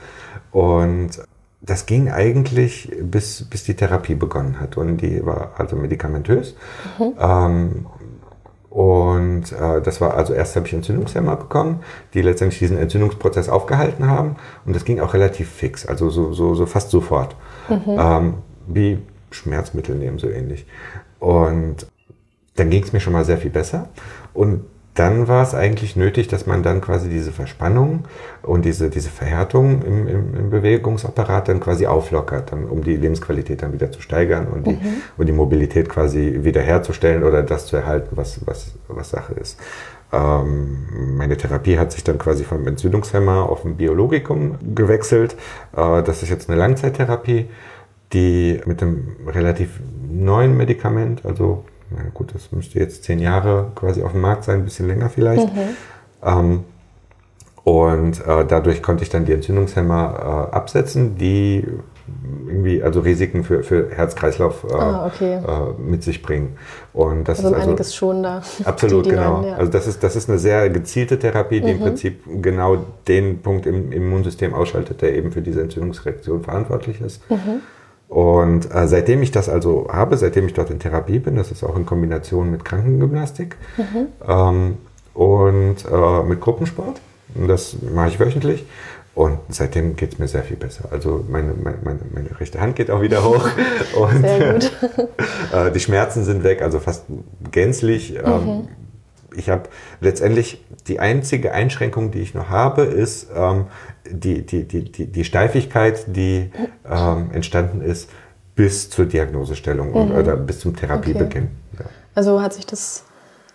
Und 0.51 1.21
das 1.61 1.85
ging 1.85 2.11
eigentlich 2.11 2.91
bis, 3.01 3.45
bis 3.49 3.63
die 3.63 3.75
Therapie 3.75 4.15
begonnen 4.15 4.59
hat 4.59 4.77
und 4.77 4.97
die 4.97 5.25
war 5.25 5.51
also 5.57 5.75
medikamentös. 5.75 6.55
Mhm. 6.99 7.13
Ähm, 7.19 7.85
und 8.69 9.51
äh, 9.51 9.81
das 9.81 10.01
war 10.01 10.15
also 10.15 10.33
erst 10.33 10.55
habe 10.55 10.65
ich 10.65 10.73
Entzündungshemmer 10.73 11.35
bekommen, 11.35 11.81
die 12.13 12.21
letztendlich 12.21 12.59
diesen 12.59 12.77
Entzündungsprozess 12.77 13.47
aufgehalten 13.47 14.07
haben. 14.07 14.35
Und 14.65 14.75
das 14.75 14.83
ging 14.83 14.99
auch 14.99 15.13
relativ 15.13 15.49
fix, 15.49 15.85
also 15.85 16.09
so, 16.09 16.33
so, 16.33 16.55
so 16.55 16.65
fast 16.65 16.89
sofort. 16.89 17.35
Mhm. 17.69 17.81
Ähm, 17.87 18.33
wie 18.67 18.97
Schmerzmittel 19.29 19.95
nehmen, 19.95 20.17
so 20.17 20.27
ähnlich. 20.27 20.65
Und 21.19 21.87
dann 22.55 22.69
ging 22.69 22.83
es 22.83 22.93
mir 22.93 22.99
schon 22.99 23.13
mal 23.13 23.25
sehr 23.25 23.37
viel 23.37 23.51
besser. 23.51 23.89
Und 24.33 24.65
dann 24.95 25.27
war 25.27 25.41
es 25.41 25.55
eigentlich 25.55 25.95
nötig, 25.95 26.27
dass 26.27 26.45
man 26.45 26.61
dann 26.61 26.79
quasi 26.79 27.09
diese 27.09 27.31
Verspannung 27.31 28.05
und 28.43 28.63
diese, 28.63 28.91
diese 28.91 29.09
Verhärtung 29.09 29.81
im, 29.81 30.07
im, 30.07 30.35
im 30.35 30.49
Bewegungsapparat 30.51 31.47
dann 31.47 31.59
quasi 31.59 31.87
auflockert, 31.87 32.51
dann, 32.51 32.65
um 32.65 32.83
die 32.83 32.95
Lebensqualität 32.95 33.63
dann 33.63 33.73
wieder 33.73 33.91
zu 33.91 34.01
steigern 34.01 34.47
und 34.47 34.67
die, 34.67 34.73
mhm. 34.73 35.01
und 35.17 35.25
die 35.25 35.33
Mobilität 35.33 35.89
quasi 35.89 36.41
wiederherzustellen 36.43 37.23
oder 37.23 37.41
das 37.41 37.65
zu 37.65 37.75
erhalten, 37.75 38.09
was, 38.11 38.45
was, 38.45 38.73
was 38.87 39.09
Sache 39.09 39.33
ist. 39.33 39.59
Ähm, 40.11 41.17
meine 41.17 41.37
Therapie 41.37 41.79
hat 41.79 41.91
sich 41.91 42.03
dann 42.03 42.19
quasi 42.19 42.43
vom 42.43 42.67
Entzündungshemmer 42.67 43.49
auf 43.49 43.65
ein 43.65 43.77
Biologikum 43.77 44.59
gewechselt. 44.75 45.35
Äh, 45.75 46.03
das 46.03 46.21
ist 46.21 46.29
jetzt 46.29 46.51
eine 46.51 46.59
Langzeittherapie, 46.59 47.47
die 48.13 48.61
mit 48.65 48.83
einem 48.83 49.15
relativ 49.25 49.79
neuen 50.07 50.55
Medikament, 50.55 51.25
also 51.25 51.65
na 51.95 52.03
gut, 52.13 52.33
das 52.33 52.51
müsste 52.51 52.79
jetzt 52.79 53.03
zehn 53.03 53.19
Jahre 53.19 53.71
quasi 53.75 54.03
auf 54.03 54.11
dem 54.11 54.21
Markt 54.21 54.43
sein, 54.43 54.59
ein 54.59 54.65
bisschen 54.65 54.87
länger 54.87 55.09
vielleicht. 55.09 55.53
Mhm. 55.53 55.61
Ähm, 56.23 56.63
und 57.63 58.19
äh, 58.25 58.45
dadurch 58.45 58.83
konnte 58.83 59.03
ich 59.03 59.09
dann 59.09 59.25
die 59.25 59.31
Entzündungshemmer 59.31 60.49
äh, 60.51 60.55
absetzen, 60.55 61.17
die 61.17 61.65
irgendwie 62.47 62.83
also 62.83 62.99
Risiken 62.99 63.45
für, 63.45 63.63
für 63.63 63.89
Herz-Kreislauf 63.89 64.65
äh, 64.69 64.73
ah, 64.73 65.05
okay. 65.07 65.35
äh, 65.35 65.81
mit 65.81 66.03
sich 66.03 66.21
bringen. 66.21 66.57
Und 66.91 67.27
das 67.27 67.39
also 67.39 67.49
ist 67.49 67.55
also 67.55 67.69
einiges 67.69 67.95
schon 67.95 68.23
da. 68.23 68.41
Absolut, 68.65 69.05
die, 69.05 69.09
die 69.09 69.15
genau. 69.15 69.37
Neuen, 69.37 69.47
ja. 69.51 69.55
Also 69.55 69.71
das 69.71 69.87
ist, 69.87 70.03
das 70.03 70.17
ist 70.17 70.29
eine 70.29 70.39
sehr 70.39 70.69
gezielte 70.69 71.17
Therapie, 71.17 71.61
die 71.61 71.67
mhm. 71.67 71.77
im 71.77 71.79
Prinzip 71.79 72.23
genau 72.41 72.77
den 73.07 73.41
Punkt 73.41 73.65
im 73.65 73.93
Immunsystem 73.93 74.53
ausschaltet, 74.53 75.01
der 75.01 75.15
eben 75.15 75.31
für 75.31 75.41
diese 75.41 75.61
Entzündungsreaktion 75.61 76.43
verantwortlich 76.43 76.99
ist. 76.99 77.29
Mhm. 77.31 77.61
Und 78.07 78.73
äh, 78.73 78.87
seitdem 78.87 79.23
ich 79.23 79.31
das 79.31 79.49
also 79.49 79.87
habe, 79.91 80.17
seitdem 80.17 80.45
ich 80.45 80.53
dort 80.53 80.69
in 80.69 80.79
Therapie 80.79 81.19
bin, 81.19 81.35
das 81.35 81.51
ist 81.51 81.63
auch 81.63 81.75
in 81.75 81.85
Kombination 81.85 82.51
mit 82.51 82.63
Krankengymnastik 82.63 83.55
mhm. 83.77 84.07
ähm, 84.27 84.77
und 85.13 85.77
äh, 85.91 86.23
mit 86.23 86.39
Gruppensport, 86.39 87.01
und 87.35 87.47
das 87.47 87.75
mache 87.93 88.09
ich 88.09 88.19
wöchentlich. 88.19 88.65
Und 89.15 89.37
seitdem 89.49 89.95
geht 89.95 90.13
es 90.13 90.19
mir 90.19 90.27
sehr 90.27 90.43
viel 90.43 90.57
besser. 90.57 90.85
Also 90.91 91.23
meine, 91.29 91.53
meine, 91.53 91.77
meine, 92.11 92.39
rechte 92.39 92.59
Hand 92.59 92.75
geht 92.75 92.89
auch 92.89 93.01
wieder 93.01 93.23
hoch. 93.23 93.47
und 93.95 94.21
sehr 94.21 94.53
gut. 94.53 94.71
äh, 95.53 95.71
die 95.71 95.79
Schmerzen 95.79 96.23
sind 96.23 96.43
weg, 96.43 96.63
also 96.63 96.79
fast 96.79 97.05
gänzlich. 97.51 98.15
Ähm, 98.15 98.45
mhm. 98.45 98.67
Ich 99.35 99.49
habe 99.49 99.63
letztendlich 100.01 100.63
die 100.87 100.99
einzige 100.99 101.51
Einschränkung, 101.51 102.11
die 102.11 102.19
ich 102.19 102.33
noch 102.33 102.49
habe, 102.49 102.83
ist, 102.83 103.27
ähm, 103.35 103.65
die, 104.09 104.45
die, 104.45 104.67
die, 104.67 104.91
die, 104.91 105.07
die 105.07 105.23
Steifigkeit, 105.23 106.05
die 106.07 106.51
ähm, 106.89 107.31
entstanden 107.31 107.81
ist 107.81 108.09
bis 108.55 108.89
zur 108.89 109.05
Diagnosestellung 109.05 109.89
mhm. 109.89 110.15
oder 110.15 110.35
bis 110.35 110.59
zum 110.59 110.75
Therapiebeginn. 110.75 111.49
Okay. 111.73 111.83
Ja. 111.83 111.85
Also 112.15 112.41
hat 112.41 112.53
sich 112.53 112.65
das 112.65 113.05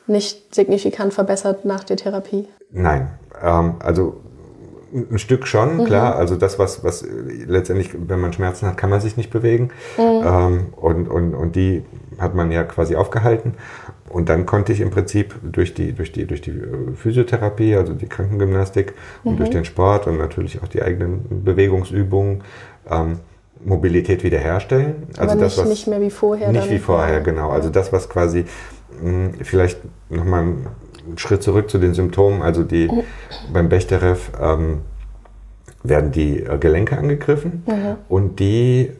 nicht 0.06 0.54
signifikant 0.54 1.14
verbessert 1.14 1.64
nach 1.64 1.85
der 1.85 1.97
Therapie? 1.97 2.49
Nein, 2.70 3.11
ähm, 3.42 3.75
also 3.80 4.20
ein 4.92 5.18
Stück 5.18 5.47
schon, 5.47 5.78
mhm. 5.78 5.85
klar. 5.85 6.16
Also 6.16 6.37
das, 6.37 6.58
was, 6.58 6.82
was 6.82 7.04
letztendlich, 7.47 7.90
wenn 7.94 8.20
man 8.20 8.32
Schmerzen 8.32 8.66
hat, 8.66 8.76
kann 8.76 8.90
man 8.90 9.00
sich 9.00 9.16
nicht 9.16 9.30
bewegen. 9.30 9.70
Mhm. 9.97 10.26
Ähm, 10.26 10.66
und, 10.76 11.08
und, 11.08 11.35
und 11.35 11.56
die 11.56 11.85
hat 12.18 12.35
man 12.35 12.50
ja 12.50 12.64
quasi 12.64 12.97
aufgehalten. 12.97 13.54
Und 14.09 14.29
dann 14.29 14.47
konnte 14.47 14.73
ich 14.73 14.81
im 14.81 14.91
Prinzip 14.91 15.35
durch 15.43 15.75
die, 15.75 15.93
durch 15.93 16.12
die, 16.12 16.27
durch 16.27 16.41
die 16.41 16.50
äh, 16.50 16.95
Physiotherapie, 16.95 17.77
also 17.77 17.93
die 17.93 18.07
Krankengymnastik 18.07 18.95
mhm. 19.23 19.31
und 19.31 19.38
durch 19.38 19.50
mhm. 19.50 19.55
den 19.55 19.65
Sport 19.65 20.07
und 20.07 20.19
natürlich 20.19 20.62
auch 20.62 20.69
die 20.69 20.83
eigenen 20.83 21.45
Bewegungsübungen 21.45 22.43
ähm, 22.91 23.19
Mobilität 23.65 24.23
wiederherstellen. 24.23 25.09
Also 25.17 25.33
Aber 25.33 25.41
das, 25.41 25.59
was, 25.59 25.69
nicht 25.69 25.87
mehr 25.87 26.00
wie 26.00 26.11
vorher. 26.11 26.53
Nicht 26.53 26.71
wie 26.71 26.79
vorher, 26.79 27.21
genau. 27.21 27.50
Also 27.50 27.71
das, 27.71 27.93
was 27.93 28.09
quasi 28.09 28.45
mh, 29.03 29.11
hm, 29.11 29.35
vielleicht 29.43 29.81
nochmal 30.09 30.43
einen 30.43 30.69
Schritt 31.17 31.43
zurück 31.43 31.71
zu 31.71 31.79
den 31.79 31.95
Symptomen, 31.95 32.43
also 32.43 32.62
die 32.62 32.88
oh. 32.88 33.05
beim 33.53 33.69
Bechterew 33.69 34.17
ähm, 34.41 34.83
werden 35.83 36.12
die 36.12 36.43
äh, 36.43 36.59
Gelenke 36.59 36.99
angegriffen 36.99 37.62
mhm. 37.67 37.97
und 38.09 38.41
die 38.41 38.93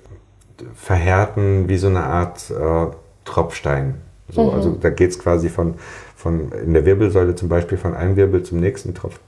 verhärten 0.75 1.69
wie 1.69 1.77
so 1.77 1.89
eine 1.89 2.05
Art 2.05 2.51
äh, 2.51 2.87
Tropfstein. 3.25 3.97
So, 4.31 4.45
mhm. 4.45 4.51
Also 4.51 4.77
da 4.81 4.91
geht 4.91 5.11
es 5.11 5.19
quasi 5.19 5.49
von, 5.49 5.75
von 6.17 6.53
in 6.53 6.75
der 6.75 6.85
Wirbelsäule 6.85 7.35
zum 7.35 7.49
Beispiel 7.49 7.79
von 7.79 7.95
einem 7.95 8.17
Wirbel 8.17 8.43
zum 8.43 8.61
nächsten 8.61 8.95
tropft 8.95 9.21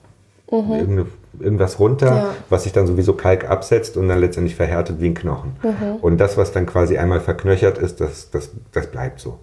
mhm. 0.51 1.07
irgendwas 1.39 1.79
runter, 1.79 2.07
ja. 2.07 2.35
was 2.49 2.65
sich 2.65 2.73
dann 2.73 2.87
sowieso 2.87 3.15
Kalk 3.15 3.49
absetzt 3.49 3.97
und 3.97 4.09
dann 4.09 4.19
letztendlich 4.19 4.57
verhärtet 4.57 5.01
wie 5.01 5.07
ein 5.07 5.15
Knochen. 5.15 5.57
Mhm. 5.63 5.97
Und 6.01 6.19
das, 6.19 6.37
was 6.37 6.53
dann 6.53 6.67
quasi 6.67 6.99
einmal 6.99 7.21
verknöchert 7.21 7.79
ist, 7.79 8.01
das, 8.01 8.31
das, 8.31 8.51
das 8.73 8.87
bleibt 8.89 9.21
so. 9.21 9.39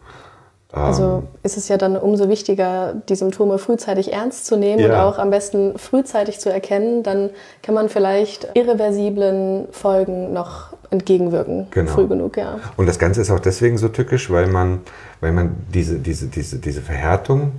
Also 0.71 1.03
ähm, 1.03 1.27
ist 1.43 1.55
es 1.57 1.69
ja 1.69 1.77
dann 1.77 1.95
umso 1.95 2.27
wichtiger, 2.27 2.93
die 3.07 3.15
Symptome 3.15 3.57
frühzeitig 3.57 4.12
ernst 4.12 4.45
zu 4.45 4.57
nehmen 4.57 4.79
ja. 4.81 4.88
und 4.88 4.95
auch 4.95 5.17
am 5.17 5.29
besten 5.29 5.77
frühzeitig 5.77 6.39
zu 6.39 6.51
erkennen. 6.51 7.03
Dann 7.03 7.29
kann 7.62 7.74
man 7.74 7.88
vielleicht 7.88 8.50
irreversiblen 8.53 9.67
Folgen 9.71 10.33
noch 10.33 10.74
entgegenwirken. 10.89 11.67
Genau. 11.71 11.91
Früh 11.91 12.07
genug, 12.07 12.38
ja. 12.38 12.59
Und 12.75 12.88
das 12.88 13.00
Ganze 13.00 13.21
ist 13.21 13.31
auch 13.31 13.39
deswegen 13.39 13.77
so 13.77 13.88
tückisch, 13.88 14.29
weil 14.29 14.47
man, 14.47 14.81
weil 15.21 15.31
man 15.31 15.55
diese, 15.74 16.00
diese, 16.00 16.27
diese, 16.27 16.59
diese 16.59 16.81
Verhärtung 16.81 17.53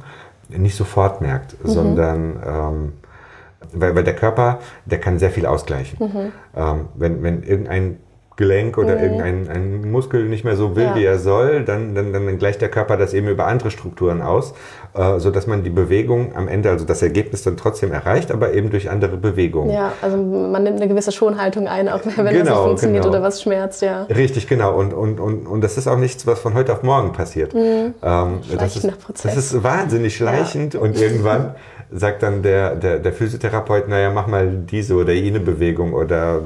nicht 0.50 0.76
sofort 0.76 1.20
merkt, 1.20 1.62
mhm. 1.64 1.68
sondern 1.68 2.42
ähm, 2.46 2.92
weil, 3.72 3.94
weil 3.94 4.04
der 4.04 4.14
Körper, 4.16 4.60
der 4.86 5.00
kann 5.00 5.18
sehr 5.18 5.30
viel 5.30 5.46
ausgleichen. 5.46 5.98
Mhm. 5.98 6.32
Ähm, 6.56 6.88
wenn, 6.94 7.22
wenn 7.22 7.42
irgendein 7.42 7.98
Gelenk 8.38 8.78
oder 8.78 8.94
mhm. 8.94 9.02
irgendein 9.02 9.48
ein 9.48 9.90
Muskel 9.90 10.28
nicht 10.28 10.44
mehr 10.44 10.54
so 10.54 10.76
will, 10.76 10.84
ja. 10.84 10.94
wie 10.94 11.04
er 11.04 11.18
soll, 11.18 11.64
dann, 11.64 11.96
dann, 11.96 12.12
dann 12.12 12.38
gleicht 12.38 12.60
der 12.60 12.68
Körper 12.68 12.96
das 12.96 13.12
eben 13.12 13.26
über 13.26 13.48
andere 13.48 13.72
Strukturen 13.72 14.22
aus, 14.22 14.54
äh, 14.94 15.18
sodass 15.18 15.48
man 15.48 15.64
die 15.64 15.70
Bewegung 15.70 16.36
am 16.36 16.46
Ende, 16.46 16.70
also 16.70 16.84
das 16.84 17.02
Ergebnis 17.02 17.42
dann 17.42 17.56
trotzdem 17.56 17.90
erreicht, 17.90 18.30
aber 18.30 18.54
eben 18.54 18.70
durch 18.70 18.88
andere 18.88 19.16
Bewegungen. 19.16 19.72
Ja, 19.72 19.92
also 20.00 20.16
man 20.16 20.62
nimmt 20.62 20.76
eine 20.76 20.86
gewisse 20.86 21.10
Schonhaltung 21.10 21.66
ein, 21.66 21.88
auch 21.88 22.00
wenn 22.04 22.14
genau, 22.14 22.22
das 22.22 22.32
nicht 22.32 22.44
genau, 22.44 22.64
funktioniert 22.64 23.02
genau. 23.02 23.16
oder 23.16 23.24
was 23.24 23.42
schmerzt, 23.42 23.82
ja. 23.82 24.04
Richtig, 24.04 24.46
genau. 24.46 24.78
Und, 24.78 24.94
und, 24.94 25.18
und, 25.18 25.48
und 25.48 25.60
das 25.60 25.76
ist 25.76 25.88
auch 25.88 25.98
nichts, 25.98 26.24
was 26.24 26.38
von 26.38 26.54
heute 26.54 26.72
auf 26.72 26.84
morgen 26.84 27.12
passiert. 27.12 27.54
Mhm. 27.54 27.94
Ähm, 28.00 28.38
das, 28.56 28.76
ist, 28.76 28.88
das 29.24 29.36
ist 29.36 29.64
wahnsinnig 29.64 30.14
schleichend 30.16 30.74
ja. 30.74 30.80
und 30.80 30.96
irgendwann 30.96 31.56
sagt 31.90 32.22
dann 32.22 32.42
der, 32.42 32.76
der, 32.76 33.00
der 33.00 33.12
Physiotherapeut, 33.12 33.88
naja, 33.88 34.10
mach 34.10 34.28
mal 34.28 34.48
diese 34.48 34.94
oder 34.94 35.12
jene 35.12 35.40
Bewegung 35.40 35.92
oder 35.92 36.42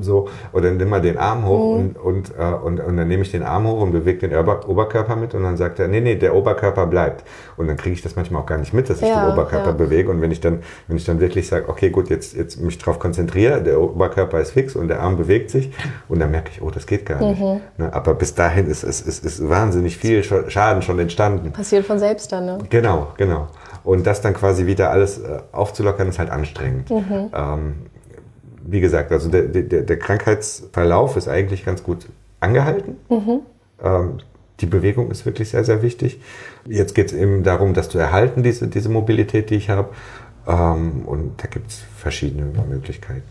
so, 0.00 0.28
oder 0.52 0.70
nimm 0.70 0.88
mal 0.88 1.00
den 1.00 1.18
Arm 1.18 1.46
hoch 1.46 1.76
mhm. 1.76 1.80
und, 1.80 1.98
und, 1.98 2.32
äh, 2.38 2.42
und, 2.42 2.80
und 2.80 2.96
dann 2.96 3.08
nehme 3.08 3.22
ich 3.22 3.30
den 3.30 3.42
Arm 3.42 3.66
hoch 3.66 3.80
und 3.80 3.92
bewege 3.92 4.28
den 4.28 4.38
Ober 4.38 4.68
Oberkörper 4.68 5.16
mit 5.16 5.34
und 5.34 5.42
dann 5.42 5.56
sagt 5.56 5.78
er, 5.78 5.88
nee, 5.88 6.00
nee, 6.00 6.16
der 6.16 6.34
Oberkörper 6.34 6.86
bleibt. 6.86 7.24
Und 7.56 7.68
dann 7.68 7.76
kriege 7.76 7.94
ich 7.94 8.02
das 8.02 8.16
manchmal 8.16 8.42
auch 8.42 8.46
gar 8.46 8.58
nicht 8.58 8.72
mit, 8.72 8.88
dass 8.88 9.02
ich 9.02 9.08
ja, 9.08 9.26
den 9.26 9.32
Oberkörper 9.32 9.70
ja. 9.70 9.72
bewege. 9.72 10.10
Und 10.10 10.20
wenn 10.20 10.30
ich 10.30 10.40
dann, 10.40 10.60
wenn 10.88 10.96
ich 10.96 11.04
dann 11.04 11.20
wirklich 11.20 11.48
sage, 11.48 11.68
okay, 11.68 11.90
gut, 11.90 12.10
jetzt, 12.10 12.34
jetzt 12.34 12.60
mich 12.60 12.78
darauf 12.78 12.98
konzentriere, 12.98 13.62
der 13.62 13.80
Oberkörper 13.80 14.40
ist 14.40 14.52
fix 14.52 14.76
und 14.76 14.88
der 14.88 15.00
Arm 15.00 15.16
bewegt 15.16 15.50
sich 15.50 15.70
und 16.08 16.20
dann 16.20 16.30
merke 16.30 16.50
ich, 16.52 16.62
oh, 16.62 16.70
das 16.70 16.86
geht 16.86 17.06
gar 17.06 17.20
nicht. 17.20 17.40
Mhm. 17.40 17.60
Ne, 17.78 17.92
aber 17.92 18.14
bis 18.14 18.34
dahin 18.34 18.66
ist, 18.66 18.82
ist, 18.82 19.06
ist, 19.06 19.24
ist 19.24 19.48
wahnsinnig 19.48 19.96
viel 19.96 20.22
Schaden 20.22 20.82
schon 20.82 20.98
entstanden. 20.98 21.52
Passiert 21.52 21.86
von 21.86 21.98
selbst 21.98 22.32
dann, 22.32 22.46
ne? 22.46 22.58
Genau, 22.70 23.08
genau. 23.16 23.48
Und 23.84 24.06
das 24.06 24.20
dann 24.20 24.34
quasi 24.34 24.66
wieder 24.66 24.90
alles 24.90 25.18
äh, 25.18 25.40
aufzulockern, 25.50 26.08
ist 26.08 26.18
halt 26.18 26.30
anstrengend. 26.30 26.90
Mhm. 26.90 27.30
Ähm, 27.34 27.74
wie 28.64 28.80
gesagt, 28.80 29.12
also 29.12 29.28
der, 29.28 29.42
der, 29.42 29.82
der, 29.82 29.98
Krankheitsverlauf 29.98 31.16
ist 31.16 31.28
eigentlich 31.28 31.64
ganz 31.64 31.82
gut 31.82 32.06
angehalten. 32.40 32.96
Mhm. 33.08 33.40
Ähm, 33.82 34.18
die 34.60 34.66
Bewegung 34.66 35.10
ist 35.10 35.26
wirklich 35.26 35.50
sehr, 35.50 35.64
sehr 35.64 35.82
wichtig. 35.82 36.20
Jetzt 36.66 36.94
geht 36.94 37.06
es 37.06 37.12
eben 37.12 37.42
darum, 37.42 37.74
das 37.74 37.88
zu 37.88 37.98
erhalten, 37.98 38.42
diese, 38.42 38.68
diese 38.68 38.88
Mobilität, 38.88 39.50
die 39.50 39.56
ich 39.56 39.70
habe. 39.70 39.88
Ähm, 40.46 41.02
und 41.06 41.42
da 41.42 41.48
gibt 41.48 41.70
es 41.70 41.82
verschiedene 41.96 42.44
Möglichkeiten. 42.68 43.22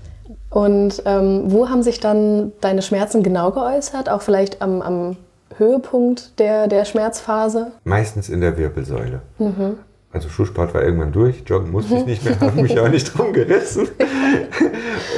Und 0.49 1.01
ähm, 1.05 1.43
wo 1.45 1.69
haben 1.69 1.83
sich 1.83 1.99
dann 1.99 2.51
deine 2.59 2.81
Schmerzen 2.81 3.23
genau 3.23 3.51
geäußert? 3.51 4.09
Auch 4.09 4.21
vielleicht 4.21 4.61
am, 4.61 4.81
am 4.81 5.17
Höhepunkt 5.57 6.39
der, 6.39 6.67
der 6.67 6.85
Schmerzphase? 6.85 7.71
Meistens 7.83 8.29
in 8.29 8.41
der 8.41 8.57
Wirbelsäule. 8.57 9.21
Mhm. 9.39 9.77
Also 10.13 10.27
Schulsport 10.29 10.73
war 10.73 10.83
irgendwann 10.83 11.11
durch, 11.11 11.43
Joggen 11.45 11.71
musste 11.71 11.95
ich 11.95 12.05
nicht 12.05 12.25
mehr, 12.25 12.39
habe 12.39 12.61
mich 12.61 12.77
auch 12.79 12.89
nicht 12.89 13.17
drum 13.17 13.31
gerissen. 13.31 13.87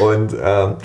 und, 0.03 0.35
ähm, 0.39 0.75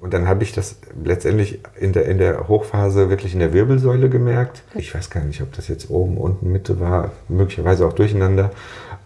und 0.00 0.12
dann 0.12 0.26
habe 0.26 0.42
ich 0.42 0.52
das 0.52 0.76
letztendlich 1.02 1.60
in 1.78 1.92
der, 1.92 2.06
in 2.06 2.18
der 2.18 2.48
Hochphase 2.48 3.08
wirklich 3.08 3.34
in 3.34 3.40
der 3.40 3.52
Wirbelsäule 3.52 4.08
gemerkt. 4.08 4.62
Ich 4.74 4.94
weiß 4.94 5.10
gar 5.10 5.24
nicht, 5.24 5.42
ob 5.42 5.52
das 5.52 5.68
jetzt 5.68 5.90
oben, 5.90 6.16
unten, 6.16 6.50
Mitte 6.50 6.80
war, 6.80 7.12
möglicherweise 7.28 7.86
auch 7.86 7.92
durcheinander. 7.92 8.50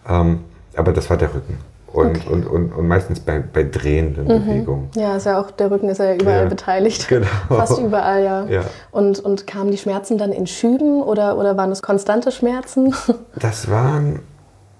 Ähm, 0.07 0.39
aber 0.75 0.91
das 0.91 1.09
war 1.09 1.17
der 1.17 1.33
Rücken. 1.33 1.57
Und, 1.93 2.17
okay. 2.17 2.29
und, 2.29 2.47
und, 2.47 2.71
und 2.71 2.87
meistens 2.87 3.19
bei, 3.19 3.39
bei 3.39 3.63
drehenden 3.63 4.23
mhm. 4.23 4.45
Bewegungen. 4.45 4.89
Ja, 4.95 5.17
ist 5.17 5.25
ja 5.25 5.41
auch, 5.41 5.51
der 5.51 5.69
Rücken 5.69 5.89
ist 5.89 5.97
ja 5.97 6.13
überall 6.15 6.43
ja, 6.43 6.49
beteiligt. 6.49 7.07
Genau. 7.09 7.27
Fast 7.49 7.79
überall, 7.79 8.23
ja. 8.23 8.45
ja. 8.45 8.61
Und, 8.91 9.19
und 9.19 9.45
kamen 9.45 9.71
die 9.71 9.77
Schmerzen 9.77 10.17
dann 10.17 10.31
in 10.31 10.47
Schüben 10.47 11.03
oder, 11.03 11.37
oder 11.37 11.57
waren 11.57 11.71
es 11.71 11.81
konstante 11.81 12.31
Schmerzen? 12.31 12.95
Das 13.35 13.69
waren 13.69 14.19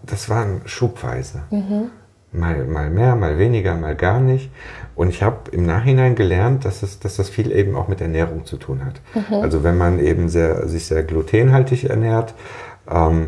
das 0.04 0.30
waren 0.30 0.62
schubweise. 0.66 1.44
Mhm. 1.52 1.92
Mal, 2.34 2.64
mal 2.64 2.90
mehr, 2.90 3.16
mal 3.16 3.38
weniger, 3.38 3.76
mal 3.76 3.96
gar 3.96 4.22
nicht. 4.22 4.52
Und 4.96 5.10
ich 5.10 5.22
habe 5.22 5.52
im 5.52 5.66
Nachhinein 5.66 6.16
gelernt, 6.16 6.64
dass, 6.64 6.82
es, 6.82 7.00
dass 7.00 7.18
das 7.18 7.30
viel 7.30 7.52
eben 7.52 7.76
auch 7.76 7.90
mit 7.90 8.00
Ernährung 8.00 8.46
zu 8.46 8.58
tun 8.58 8.86
hat. 8.86 9.02
Mhm. 9.14 9.42
Also 9.42 9.64
wenn 9.64 9.78
man 9.78 10.00
eben 10.00 10.30
sehr, 10.30 10.68
sich 10.68 10.86
sehr 10.86 11.04
glutenhaltig 11.04 11.90
ernährt, 11.90 12.34
ähm, 12.90 13.28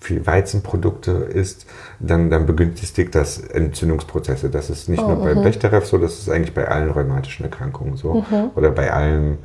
viel 0.00 0.26
Weizenprodukte 0.26 1.12
isst, 1.12 1.66
dann, 1.98 2.30
dann 2.30 2.46
begünstigt 2.46 3.14
das 3.14 3.38
Entzündungsprozesse. 3.38 4.50
Das 4.50 4.70
ist 4.70 4.88
nicht 4.88 5.02
oh, 5.02 5.08
nur 5.08 5.16
bei 5.22 5.34
mhm. 5.34 5.42
Bechterew 5.42 5.82
so, 5.82 5.98
das 5.98 6.18
ist 6.18 6.30
eigentlich 6.30 6.54
bei 6.54 6.68
allen 6.68 6.90
rheumatischen 6.90 7.44
Erkrankungen 7.44 7.96
so. 7.96 8.14
Mhm. 8.14 8.50
Oder 8.54 8.70
bei 8.70 8.92
allen 8.92 9.38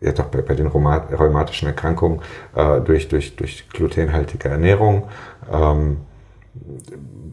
ja 0.00 0.12
doch 0.12 0.26
bei, 0.26 0.42
bei 0.42 0.54
den 0.54 0.66
rheumatischen 0.66 1.68
Erkrankungen 1.68 2.20
äh, 2.54 2.80
durch, 2.80 3.08
durch, 3.08 3.36
durch 3.36 3.68
glutenhaltige 3.68 4.48
Ernährung 4.48 5.04
ähm, 5.52 5.98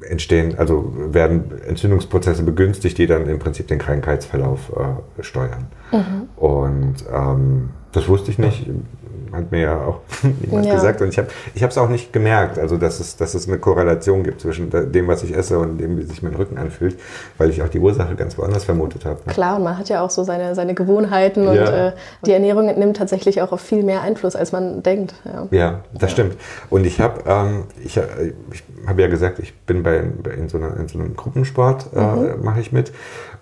entstehen, 0.10 0.58
also 0.58 0.94
werden 0.96 1.62
Entzündungsprozesse 1.68 2.44
begünstigt, 2.44 2.98
die 2.98 3.08
dann 3.08 3.28
im 3.28 3.40
Prinzip 3.40 3.68
den 3.68 3.80
Krankheitsverlauf 3.80 4.72
äh, 4.76 5.24
steuern. 5.24 5.68
Mhm. 5.92 6.30
Und 6.36 6.96
ähm, 7.12 7.70
das 7.92 8.08
wusste 8.08 8.32
ich 8.32 8.38
nicht 8.38 8.70
hat 9.38 9.52
mir 9.52 9.62
ja 9.62 9.82
auch 9.82 10.02
niemand 10.42 10.66
ja. 10.66 10.76
gesagt. 10.76 11.02
Und 11.02 11.10
ich 11.10 11.18
habe 11.18 11.30
ich 11.54 11.62
es 11.62 11.78
auch 11.78 11.90
nicht 11.90 12.12
gemerkt, 12.12 12.60
also 12.60 12.78
dass 12.78 13.00
es, 13.00 13.16
dass 13.16 13.34
es 13.34 13.48
eine 13.48 13.58
Korrelation 13.60 14.24
gibt 14.24 14.42
zwischen 14.42 14.70
dem, 14.70 15.08
was 15.08 15.24
ich 15.24 15.36
esse 15.36 15.60
und 15.60 15.78
dem, 15.78 15.98
wie 15.98 16.04
sich 16.04 16.22
mein 16.22 16.36
Rücken 16.36 16.58
anfühlt, 16.58 17.00
weil 17.38 17.50
ich 17.50 17.62
auch 17.62 17.70
die 17.70 17.80
Ursache 17.80 18.16
ganz 18.16 18.38
woanders 18.38 18.64
vermutet 18.64 19.06
habe. 19.06 19.20
Ne? 19.26 19.34
Klar, 19.34 19.60
man 19.60 19.78
hat 19.78 19.90
ja 19.90 20.02
auch 20.02 20.10
so 20.10 20.24
seine, 20.24 20.56
seine 20.56 20.74
Gewohnheiten 20.74 21.44
ja. 21.44 21.50
und 21.50 21.58
äh, 21.58 21.92
die 22.26 22.34
Ernährung 22.34 22.66
nimmt 22.66 22.98
tatsächlich 22.98 23.42
auch 23.42 23.52
auf 23.52 23.62
viel 23.62 23.84
mehr 23.84 24.02
Einfluss, 24.02 24.36
als 24.36 24.52
man 24.52 24.84
denkt. 24.84 25.14
Ja, 25.26 25.48
ja 25.52 25.80
das 25.94 26.12
stimmt. 26.12 26.36
Und 26.70 26.86
ich 26.86 27.00
habe 27.00 27.22
ähm, 27.26 27.64
ich, 27.84 27.98
ich 27.98 28.64
hab 28.86 29.00
ja 29.00 29.08
gesagt, 29.08 29.40
ich 29.40 29.56
bin 29.60 29.84
bei, 29.84 30.04
in, 30.36 30.50
so 30.50 30.58
einer, 30.58 30.78
in 30.78 30.88
so 30.88 31.00
einem 31.00 31.16
Gruppensport, 31.16 31.88
äh, 31.96 32.00
mhm. 32.00 32.44
mache 32.44 32.60
ich 32.60 32.72
mit. 32.72 32.92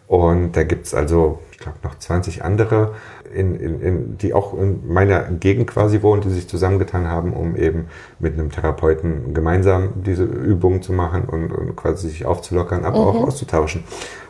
Und 0.08 0.52
da 0.56 0.64
gibt 0.64 0.86
es 0.86 0.94
also, 0.94 1.40
glaube, 1.66 1.80
noch 1.84 1.98
20 1.98 2.44
andere 2.44 2.94
in, 3.34 3.56
in, 3.56 3.82
in, 3.82 4.18
die 4.18 4.34
auch 4.34 4.54
in 4.54 4.88
meiner 4.88 5.24
Gegend 5.24 5.68
quasi 5.68 6.02
wohnen, 6.02 6.22
die 6.22 6.30
sich 6.30 6.48
zusammengetan 6.48 7.08
haben, 7.08 7.34
um 7.34 7.56
eben 7.56 7.88
mit 8.20 8.34
einem 8.34 8.52
Therapeuten 8.52 9.34
gemeinsam 9.34 9.90
diese 10.06 10.24
Übungen 10.24 10.82
zu 10.82 10.94
machen 10.94 11.26
und, 11.26 11.52
und 11.52 11.76
quasi 11.76 12.10
sich 12.10 12.26
aufzulockern, 12.26 12.86
aber 12.86 13.02
mhm. 13.02 13.08
auch 13.08 13.28
auszutauschen. 13.28 13.84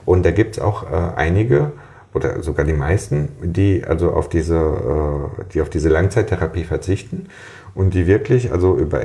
Und 0.06 0.26
da 0.26 0.32
gibt 0.32 0.58
es 0.58 0.64
auch 0.64 0.84
äh, 0.84 0.96
einige 1.16 1.72
oder 2.14 2.42
sogar 2.42 2.66
die 2.66 2.74
meisten, 2.74 3.30
die 3.42 3.84
also 3.86 4.12
auf 4.12 4.30
diese, 4.30 4.56
äh, 4.56 5.44
die 5.54 5.62
auf 5.62 5.70
diese 5.70 5.90
Langzeittherapie 5.90 6.64
verzichten 6.64 7.28
und 7.74 7.94
die 7.94 8.08
wirklich 8.08 8.54
also 8.54 8.78
über, 8.78 9.02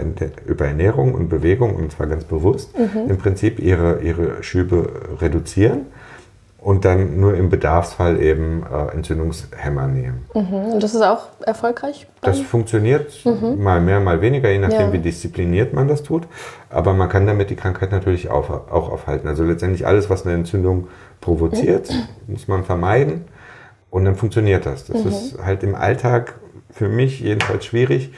über 0.46 0.66
Ernährung 0.66 1.14
und 1.14 1.28
Bewegung 1.28 1.75
und 1.75 1.90
zwar 1.90 2.06
ganz 2.06 2.25
bewusst 2.25 2.78
mhm. 2.78 3.10
im 3.10 3.18
Prinzip 3.18 3.58
ihre, 3.58 4.00
ihre 4.00 4.42
Schübe 4.44 4.88
reduzieren 5.20 5.87
und 6.61 6.85
dann 6.85 7.19
nur 7.19 7.35
im 7.35 7.49
Bedarfsfall 7.49 8.21
eben 8.21 8.64
äh, 8.71 8.95
Entzündungshemmer 8.95 9.87
nehmen. 9.87 10.26
Mhm. 10.35 10.75
Und 10.75 10.83
das 10.83 10.95
ist 10.95 11.02
auch 11.02 11.29
erfolgreich? 11.45 12.07
Das 12.21 12.40
funktioniert 12.40 13.25
mhm. 13.25 13.62
mal 13.62 13.81
mehr, 13.81 14.00
mal 14.00 14.21
weniger, 14.21 14.50
je 14.50 14.59
nachdem, 14.59 14.88
ja. 14.88 14.93
wie 14.93 14.99
diszipliniert 14.99 15.73
man 15.73 15.88
das 15.88 16.02
tut. 16.02 16.25
Aber 16.69 16.93
man 16.93 17.09
kann 17.09 17.26
damit 17.26 17.49
die 17.49 17.57
Krankheit 17.57 17.93
natürlich 17.93 18.31
auch, 18.31 18.50
auch 18.50 18.93
aufhalten. 18.93 19.26
Also 19.26 19.43
letztendlich 19.43 19.87
alles, 19.87 20.11
was 20.11 20.26
eine 20.26 20.35
Entzündung 20.35 20.88
provoziert, 21.23 21.90
mhm. 21.90 22.33
muss 22.35 22.47
man 22.47 22.64
vermeiden. 22.64 23.25
Und 23.88 24.05
dann 24.05 24.17
funktioniert 24.17 24.67
das. 24.67 24.85
Das 24.85 25.02
mhm. 25.02 25.11
ist 25.11 25.38
halt 25.43 25.62
im 25.62 25.75
Alltag 25.75 26.35
für 26.71 26.88
mich 26.88 27.21
jedenfalls 27.21 27.64
schwierig 27.64 28.12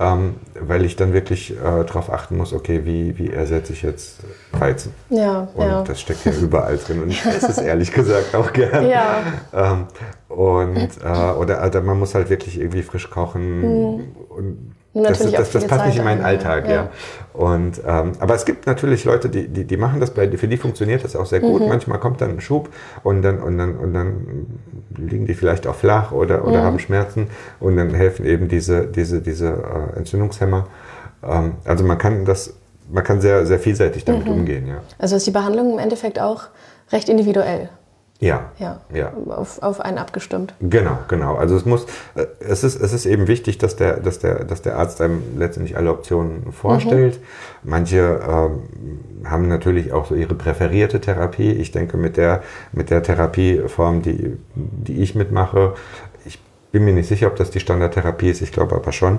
ähm, 0.00 0.34
weil 0.60 0.84
ich 0.84 0.96
dann 0.96 1.12
wirklich 1.12 1.52
äh, 1.52 1.84
darauf 1.84 2.10
achten 2.12 2.36
muss, 2.36 2.52
okay, 2.52 2.82
wie, 2.84 3.16
wie 3.16 3.30
ersetze 3.30 3.72
ich 3.72 3.82
jetzt 3.82 4.18
Weizen? 4.52 4.92
Ja, 5.08 5.48
und 5.54 5.66
ja. 5.66 5.82
das 5.82 6.00
steckt 6.00 6.24
ja 6.24 6.32
überall 6.32 6.76
drin 6.78 7.02
und 7.02 7.10
ich 7.10 7.24
esse 7.24 7.50
es 7.50 7.58
ehrlich 7.58 7.92
gesagt 7.94 8.34
auch 8.34 8.52
gern. 8.52 8.88
Ja. 8.88 9.22
Ähm, 9.52 9.86
und, 10.28 10.88
äh, 11.04 11.32
oder, 11.38 11.64
oder 11.64 11.80
man 11.80 11.98
muss 11.98 12.14
halt 12.14 12.28
wirklich 12.28 12.58
irgendwie 12.58 12.82
frisch 12.82 13.08
kochen 13.08 13.60
mhm. 13.60 14.04
und 14.28 14.74
das, 14.94 15.18
das, 15.18 15.32
das, 15.32 15.50
das 15.50 15.66
passt 15.66 15.86
nicht 15.86 15.98
in 15.98 16.04
meinen 16.04 16.24
Alltag, 16.24 16.68
ja. 16.68 16.74
ja. 16.74 16.90
Und, 17.32 17.80
ähm, 17.84 18.12
aber 18.20 18.34
es 18.34 18.44
gibt 18.44 18.66
natürlich 18.66 19.04
Leute, 19.04 19.28
die, 19.28 19.48
die, 19.48 19.64
die 19.64 19.76
machen 19.76 19.98
das, 19.98 20.12
bei, 20.12 20.30
für 20.30 20.46
die 20.46 20.56
funktioniert 20.56 21.02
das 21.02 21.16
auch 21.16 21.26
sehr 21.26 21.40
gut. 21.40 21.62
Mhm. 21.62 21.68
Manchmal 21.68 21.98
kommt 21.98 22.20
dann 22.20 22.30
ein 22.30 22.40
Schub 22.40 22.68
und 23.02 23.22
dann, 23.22 23.40
und 23.42 23.58
dann, 23.58 23.76
und 23.76 23.92
dann 23.92 24.46
liegen 24.96 25.26
die 25.26 25.34
vielleicht 25.34 25.66
auch 25.66 25.74
flach 25.74 26.12
oder, 26.12 26.46
oder 26.46 26.60
mhm. 26.60 26.64
haben 26.64 26.78
Schmerzen 26.78 27.26
und 27.58 27.76
dann 27.76 27.92
helfen 27.92 28.24
eben 28.24 28.46
diese, 28.46 28.86
diese, 28.86 29.20
diese 29.20 29.48
äh, 29.48 29.98
Entzündungshemmer. 29.98 30.68
Ähm, 31.24 31.54
also 31.64 31.82
man 31.82 31.98
kann 31.98 32.24
das, 32.24 32.54
man 32.88 33.02
kann 33.02 33.20
sehr, 33.20 33.46
sehr 33.46 33.58
vielseitig 33.58 34.04
damit 34.04 34.26
mhm. 34.26 34.32
umgehen, 34.32 34.68
ja. 34.68 34.76
Also 34.98 35.16
ist 35.16 35.26
die 35.26 35.32
Behandlung 35.32 35.72
im 35.72 35.78
Endeffekt 35.80 36.20
auch 36.20 36.44
recht 36.92 37.08
individuell. 37.08 37.68
Ja. 38.24 38.50
Ja. 38.58 38.80
Ja. 38.92 39.12
Auf, 39.28 39.62
auf 39.62 39.80
einen 39.80 39.98
abgestimmt. 39.98 40.54
Genau, 40.60 40.98
genau. 41.08 41.34
Also 41.34 41.56
es 41.56 41.66
muss, 41.66 41.84
äh, 42.14 42.24
es 42.40 42.64
ist, 42.64 42.80
es 42.80 42.94
ist 42.94 43.04
eben 43.04 43.28
wichtig, 43.28 43.58
dass 43.58 43.76
der, 43.76 43.98
dass 44.00 44.18
der, 44.18 44.44
dass 44.44 44.62
der 44.62 44.78
Arzt 44.78 45.02
einem 45.02 45.22
letztendlich 45.36 45.76
alle 45.76 45.90
Optionen 45.90 46.50
vorstellt. 46.52 47.20
Manche 47.62 48.20
ähm, 48.26 49.28
haben 49.28 49.48
natürlich 49.48 49.92
auch 49.92 50.06
so 50.06 50.14
ihre 50.14 50.34
präferierte 50.34 51.00
Therapie. 51.02 51.52
Ich 51.52 51.70
denke, 51.70 51.98
mit 51.98 52.16
der, 52.16 52.42
mit 52.72 52.88
der 52.88 53.02
Therapieform, 53.02 54.00
die, 54.00 54.38
die 54.54 55.02
ich 55.02 55.14
mitmache, 55.14 55.74
ich 56.24 56.40
bin 56.72 56.86
mir 56.86 56.94
nicht 56.94 57.08
sicher, 57.08 57.26
ob 57.26 57.36
das 57.36 57.50
die 57.50 57.60
Standardtherapie 57.60 58.30
ist, 58.30 58.40
ich 58.40 58.52
glaube 58.52 58.74
aber 58.74 58.92
schon, 58.92 59.18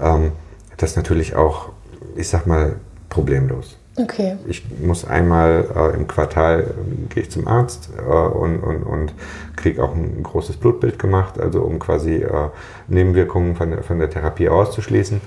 ähm, 0.00 0.32
das 0.76 0.96
natürlich 0.96 1.36
auch, 1.36 1.70
ich 2.16 2.28
sag 2.28 2.46
mal, 2.46 2.76
problemlos. 3.08 3.78
Okay. 3.96 4.36
Ich 4.46 4.64
muss 4.80 5.04
einmal 5.04 5.68
äh, 5.76 5.96
im 5.96 6.06
Quartal 6.06 6.74
ähm, 6.78 7.08
gehe 7.10 7.24
ich 7.24 7.30
zum 7.30 7.46
Arzt 7.46 7.90
äh, 7.98 8.00
und, 8.00 8.60
und, 8.60 8.82
und 8.84 9.14
kriege 9.56 9.82
auch 9.82 9.94
ein 9.94 10.22
großes 10.22 10.56
Blutbild 10.56 10.98
gemacht, 10.98 11.38
also 11.38 11.60
um 11.62 11.78
quasi 11.78 12.16
äh, 12.16 12.48
Nebenwirkungen 12.88 13.54
von 13.54 13.70
der, 13.70 13.82
von 13.82 13.98
der 13.98 14.08
Therapie 14.08 14.48
auszuschließen. 14.48 15.20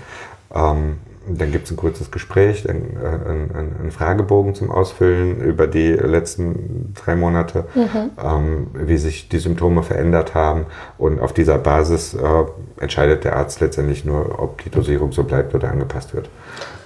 Ähm, 0.54 0.98
dann 1.28 1.52
gibt 1.52 1.66
es 1.66 1.72
ein 1.72 1.78
kurzes 1.78 2.12
Gespräch, 2.12 2.66
äh, 2.66 2.72
ein, 2.72 3.92
Fragebogen 3.92 4.56
zum 4.56 4.72
Ausfüllen 4.72 5.42
über 5.42 5.68
die 5.68 5.92
letzten 5.92 6.94
drei 6.94 7.16
Monate, 7.16 7.66
ähm, 7.76 8.68
wie 8.74 8.98
sich 8.98 9.30
die 9.30 9.40
Symptome 9.40 9.84
verändert 9.84 10.36
haben. 10.36 10.66
Und 10.98 11.20
auf 11.20 11.34
dieser 11.34 11.58
Basis 11.58 12.14
äh, 12.14 12.46
entscheidet 12.80 13.24
der 13.24 13.36
Arzt 13.36 13.60
letztendlich 13.62 14.06
nur, 14.06 14.40
ob 14.40 14.64
die 14.64 14.70
Dosierung 14.70 15.12
so 15.12 15.24
bleibt 15.24 15.56
oder 15.56 15.72
angepasst 15.72 16.14
wird. 16.14 16.30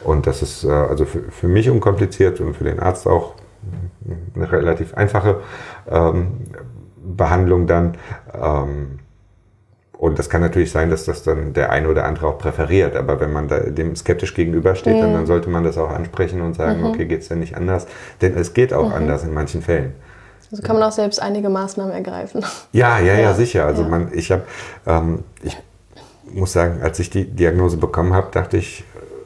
Und 0.04 0.28
das 0.28 0.42
ist 0.42 0.64
äh, 0.64 0.70
also 0.70 1.06
für, 1.06 1.24
für 1.32 1.48
mich 1.48 1.70
unkompliziert 1.70 2.40
und 2.40 2.56
für 2.56 2.64
den 2.64 2.80
Arzt 2.80 3.08
auch 3.08 3.34
eine 4.36 4.52
relativ 4.52 4.94
einfache 4.94 5.42
ähm, 5.90 6.46
Behandlung 6.96 7.68
dann. 7.68 7.98
Ähm, 8.34 9.00
und 10.00 10.18
das 10.18 10.30
kann 10.30 10.40
natürlich 10.40 10.72
sein, 10.72 10.90
dass 10.90 11.04
das 11.04 11.24
dann 11.24 11.52
der 11.52 11.72
eine 11.72 11.90
oder 11.90 12.06
andere 12.06 12.28
auch 12.28 12.38
präferiert. 12.38 12.96
Aber 12.96 13.20
wenn 13.20 13.34
man 13.34 13.50
dem 13.50 13.98
skeptisch 13.98 14.34
gegenübersteht, 14.34 14.96
dann, 14.96 15.12
dann 15.12 15.26
sollte 15.26 15.50
man 15.50 15.66
das 15.66 15.78
auch 15.78 15.90
ansprechen 15.90 16.40
und 16.40 16.54
sagen, 16.54 16.86
okay, 16.86 17.06
geht 17.06 17.22
es 17.22 17.28
denn 17.28 17.40
nicht 17.40 17.58
anders? 17.58 17.86
Denn 18.22 18.38
es 18.38 18.54
geht 18.54 18.74
auch 18.74 18.94
anders 18.94 19.26
in 19.26 19.34
manchen 19.34 19.62
Fällen. 19.62 19.94
Also 20.50 20.64
kann 20.64 20.78
man 20.78 20.88
auch 20.88 20.94
selbst 20.94 21.22
einige 21.22 21.50
Maßnahmen 21.50 21.94
ergreifen. 21.94 22.46
Ja, 22.72 22.98
ja, 23.00 23.14
ja, 23.14 23.20
Ja, 23.20 23.34
sicher. 23.34 23.66
Also 23.66 23.82
ja. 23.82 23.90
man, 23.90 24.08
ich 24.14 24.32
habe, 24.32 24.44
ähm, 24.88 25.26
ich 25.44 25.58
muss 26.32 26.54
sagen, 26.54 26.82
als 26.82 26.98
ich 27.00 27.10
die 27.10 27.26
Diagnose 27.26 27.76
bekommen 27.76 28.14
habe, 28.14 28.30
dachte 28.32 28.56
ich, 28.56 28.86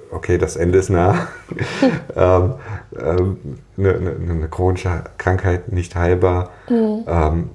okay, 0.09 0.39
das 0.39 0.55
Ende 0.55 0.79
ist 0.79 0.89
nah. 0.89 1.27
ähm, 2.15 2.53
ähm, 2.99 3.37
eine, 3.77 3.93
eine, 3.93 4.15
eine 4.27 4.47
chronische 4.47 5.03
Krankheit 5.19 5.71
nicht 5.71 5.95
heilbar. 5.95 6.49
Mhm. 6.67 7.51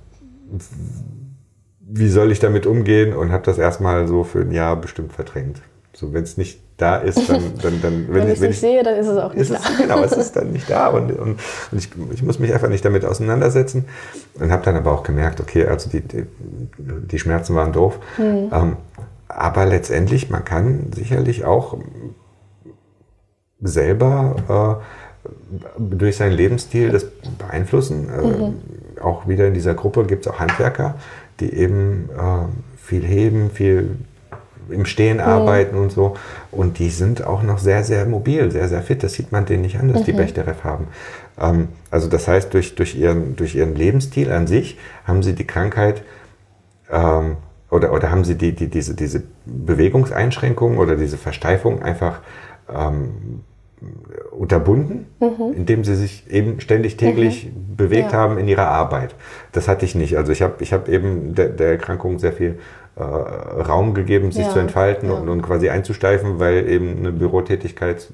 Wie 1.91 2.09
soll 2.09 2.33
ich 2.33 2.39
damit 2.39 2.67
umgehen? 2.67 3.15
Und 3.15 3.33
habe 3.33 3.45
das 3.45 3.59
erstmal 3.59 4.07
so 4.07 4.25
für 4.25 4.41
ein 4.41 4.53
Jahr 4.53 4.77
bestimmt 4.77 5.13
verdrängt. 5.13 5.61
So, 5.95 6.13
wenn 6.13 6.23
es 6.23 6.37
nicht 6.37 6.61
da 6.77 6.97
ist, 6.97 7.29
dann, 7.29 7.43
dann, 7.61 7.83
dann 7.83 8.07
Wenn, 8.11 8.29
ich 8.29 8.35
es 8.35 8.41
nicht 8.41 8.61
sehe, 8.61 8.83
dann 8.85 8.95
ist 8.97 9.09
es 9.09 9.19
auch 9.19 9.35
nicht 9.35 9.43
ist 9.43 9.51
da. 9.51 9.57
es, 9.57 9.79
genau, 9.79 10.03
es 10.03 10.13
ist 10.17 10.37
dann 10.37 10.53
nicht 10.53 10.71
da 10.71 10.89
und, 10.89 11.11
und, 11.11 11.41
und 11.73 11.79
ich, 11.79 11.91
ich 12.13 12.23
muss 12.23 12.39
mich 12.39 12.53
einfach 12.55 12.69
nicht 12.69 12.85
damit 12.85 13.05
auseinandersetzen 13.05 13.87
und 14.39 14.53
habe 14.53 14.65
dann 14.65 14.77
aber 14.77 14.93
auch 14.93 15.03
gemerkt, 15.03 15.41
okay, 15.41 15.67
also 15.67 15.91
die, 15.91 16.03
die, 16.03 16.25
die 16.79 17.19
Schmerzen 17.19 17.57
waren 17.57 17.73
doof, 17.73 17.99
ähm, 18.19 18.77
aber 19.27 19.67
letztendlich, 19.67 20.31
man 20.31 20.45
kann 20.45 20.93
sicherlich 20.95 21.45
auch 21.45 21.79
selber 23.61 24.81
äh, 24.81 25.19
durch 25.79 26.17
seinen 26.17 26.33
Lebensstil 26.33 26.91
das 26.91 27.07
beeinflussen. 27.39 28.09
Äh, 28.09 29.01
Auch 29.01 29.29
wieder 29.29 29.47
in 29.47 29.55
dieser 29.55 29.75
Gruppe 29.75 30.05
gibt 30.05 30.27
es 30.27 30.33
auch 30.33 30.39
Handwerker, 30.39 30.95
die 31.41 31.53
eben 31.53 32.09
äh, 32.17 32.79
viel 32.83 33.03
heben, 33.03 33.51
viel 33.51 33.97
im 34.71 34.85
Stehen 34.85 35.21
arbeiten 35.21 35.77
und 35.77 35.91
so. 35.91 36.17
Und 36.51 36.79
die 36.79 36.91
sind 36.91 37.27
auch 37.27 37.43
noch 37.43 37.59
sehr, 37.59 37.85
sehr 37.85 38.05
mobil, 38.07 38.51
sehr, 38.51 38.69
sehr 38.69 38.83
fit. 38.83 39.03
Das 39.03 39.15
sieht 39.15 39.33
man 39.33 39.47
denen 39.47 39.63
nicht 39.63 39.79
an, 39.79 39.93
dass 39.93 40.03
die 40.05 40.13
Bechterew 40.13 40.63
haben. 40.63 40.89
Ähm, 41.41 41.69
also 41.91 42.09
das 42.09 42.29
heißt, 42.29 42.53
durch, 42.53 42.75
durch, 42.75 42.95
ihren, 42.95 43.37
durch 43.37 43.55
ihren 43.55 43.75
Lebensstil 43.75 44.31
an 44.31 44.47
sich 44.47 44.79
haben 45.05 45.23
sie 45.23 45.35
die 45.35 45.47
Krankheit 45.47 46.03
ähm, 46.91 47.37
oder, 47.71 47.93
oder 47.93 48.11
haben 48.11 48.25
sie 48.25 48.35
die, 48.35 48.53
die, 48.55 48.69
diese, 48.69 48.95
diese 48.95 49.23
Bewegungseinschränkungen 49.45 50.79
oder 50.79 50.97
diese 50.97 51.19
Versteifung 51.19 51.83
einfach 51.83 52.21
ähm, 52.75 53.43
unterbunden, 54.31 55.07
indem 55.55 55.85
sie 55.85 55.95
sich 55.95 56.31
eben 56.31 56.61
ständig 56.61 56.97
täglich 56.97 57.51
bewegt 57.77 58.13
Ja. 58.13 58.19
haben 58.19 58.39
in 58.39 58.49
ihrer 58.49 58.69
Arbeit. 58.69 59.15
Das 59.53 59.69
hatte 59.69 59.85
ich 59.85 59.95
nicht. 59.95 60.17
Also 60.17 60.33
ich 60.33 60.43
habe 60.43 60.55
ich 60.63 60.73
hab 60.73 60.89
eben 60.89 61.35
der, 61.35 61.49
der 61.49 61.69
Erkrankung 61.69 62.19
sehr 62.19 62.33
viel 62.33 62.59
äh, 62.99 63.63
Raum 63.63 63.95
gegeben, 63.95 64.33
sich 64.33 64.47
Ja, 64.47 64.53
zu 64.53 64.59
entfalten 64.59 65.09
ja. 65.09 65.15
und, 65.15 65.29
und 65.29 65.43
quasi 65.43 65.69
einzusteifen, 65.69 66.39
weil 66.39 66.69
eben 66.69 66.99
eine 66.99 67.13
Bürotätigkeit 67.13 68.09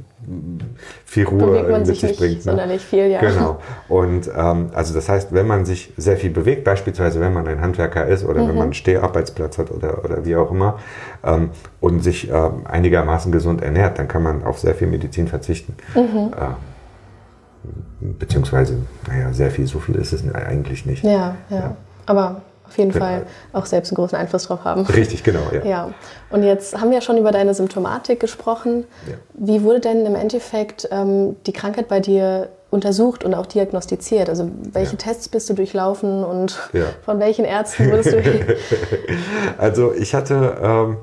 viel 1.04 1.24
Ruhe 1.26 1.62
mit 1.64 1.86
sich 1.86 2.00
sich 2.00 2.10
nicht 2.10 2.18
bringt. 2.20 2.36
ne? 2.36 2.42
sonderlich 2.42 2.84
viel, 2.84 3.06
ja. 3.08 3.20
Genau. 3.20 3.58
Und 3.88 4.30
ähm, 4.36 4.70
also 4.74 4.92
das 4.94 5.08
heißt, 5.08 5.32
wenn 5.32 5.46
man 5.46 5.64
sich 5.64 5.92
sehr 5.96 6.16
viel 6.16 6.30
bewegt, 6.30 6.64
beispielsweise 6.64 7.20
wenn 7.20 7.32
man 7.32 7.46
ein 7.48 7.60
Handwerker 7.60 8.06
ist 8.06 8.24
oder 8.24 8.42
Mhm. 8.42 8.48
wenn 8.48 8.54
man 8.56 8.64
einen 8.64 8.74
Steharbeitsplatz 8.74 9.58
hat 9.58 9.70
oder, 9.70 10.04
oder 10.04 10.24
wie 10.24 10.36
auch 10.36 10.50
immer, 10.50 10.78
ähm, 11.24 11.50
und 11.80 12.02
sich 12.04 12.28
ähm, 12.30 12.66
einigermaßen 12.66 13.32
gesund 13.32 13.62
ernährt, 13.62 13.98
dann 13.98 14.08
kann 14.08 14.22
man 14.22 14.42
auf 14.44 14.58
sehr 14.58 14.74
viel 14.74 14.88
Medizin 14.88 15.28
verzichten. 15.28 15.74
Mhm. 15.94 16.32
Äh, 16.32 18.06
beziehungsweise, 18.18 18.76
naja, 19.08 19.32
sehr 19.32 19.50
viel, 19.50 19.66
so 19.66 19.78
viel 19.78 19.94
ist 19.96 20.12
es 20.12 20.22
eigentlich 20.34 20.84
nicht. 20.86 21.02
Ja, 21.04 21.36
ja. 21.48 21.76
Aber 22.06 22.42
auf 22.66 22.78
jeden 22.78 22.92
Genau. 22.92 23.04
Fall 23.04 23.26
auch 23.52 23.66
selbst 23.66 23.90
einen 23.92 23.96
großen 23.96 24.16
Einfluss 24.18 24.44
drauf 24.48 24.64
haben. 24.64 24.82
Richtig, 24.86 25.22
genau, 25.22 25.42
ja. 25.52 25.64
Ja, 25.64 25.94
und 26.30 26.42
jetzt 26.42 26.80
haben 26.80 26.90
wir 26.90 27.00
schon 27.00 27.18
über 27.18 27.30
deine 27.32 27.54
Symptomatik 27.54 28.20
gesprochen. 28.20 28.84
Ja. 29.08 29.14
Wie 29.34 29.62
wurde 29.62 29.80
denn 29.80 30.04
im 30.06 30.14
Endeffekt 30.14 30.88
ähm, 30.90 31.36
die 31.46 31.52
Krankheit 31.52 31.88
bei 31.88 32.00
dir 32.00 32.48
untersucht 32.70 33.22
und 33.22 33.34
auch 33.34 33.46
diagnostiziert? 33.46 34.28
Also 34.28 34.50
welche 34.72 34.92
Ja. 34.92 34.98
Tests 34.98 35.28
bist 35.28 35.48
du 35.50 35.54
durchlaufen 35.54 36.24
und 36.24 36.58
Ja. 36.72 36.84
von 37.04 37.20
welchen 37.20 37.44
Ärzten 37.44 37.90
wurdest 37.90 38.12
du... 38.12 38.22
Also 39.58 39.92
ich 39.92 40.14
hatte, 40.14 40.56
ähm, 40.62 40.96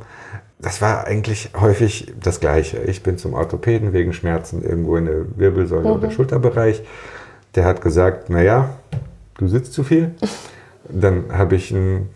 das 0.60 0.82
war 0.82 1.06
eigentlich 1.06 1.50
häufig 1.60 2.14
das 2.22 2.40
Gleiche. 2.40 2.78
Ich 2.80 3.04
bin 3.04 3.18
zum 3.18 3.34
Orthopäden 3.34 3.94
wegen 3.94 4.14
Schmerzen 4.14 4.64
irgendwo 4.64 4.98
in 4.98 5.06
der 5.06 5.38
Wirbelsäule 5.38 5.92
oder 5.92 6.12
Schulterbereich. 6.12 6.84
Der 7.56 7.66
hat 7.66 7.82
gesagt, 7.82 8.30
naja, 8.30 8.70
du 9.38 9.48
sitzt 9.48 9.74
zu 9.74 9.84
viel. 9.84 10.16
Dann 10.90 11.26
habe 11.32 11.56
ich 11.56 11.72
ein, 11.72 12.10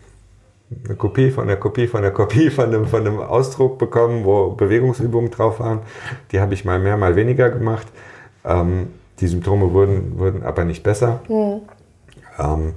eine 0.84 0.96
Kopie 0.96 1.30
von 1.30 1.46
der 1.46 1.56
Kopie 1.56 1.86
von 1.86 2.02
der 2.02 2.10
Kopie 2.10 2.50
von 2.50 2.66
einem, 2.66 2.86
von 2.86 3.00
einem 3.00 3.20
Ausdruck 3.20 3.78
bekommen, 3.78 4.24
wo 4.24 4.50
Bewegungsübungen 4.50 5.30
drauf 5.30 5.60
waren. 5.60 5.80
Die 6.32 6.40
habe 6.40 6.54
ich 6.54 6.64
mal 6.64 6.78
mehr, 6.78 6.96
mal 6.96 7.16
weniger 7.16 7.50
gemacht. 7.50 7.86
Ähm, 8.44 8.88
die 9.20 9.26
Symptome 9.28 9.72
wurden, 9.72 10.18
wurden 10.18 10.42
aber 10.42 10.64
nicht 10.64 10.82
besser. 10.82 11.20
Ähm, 12.38 12.74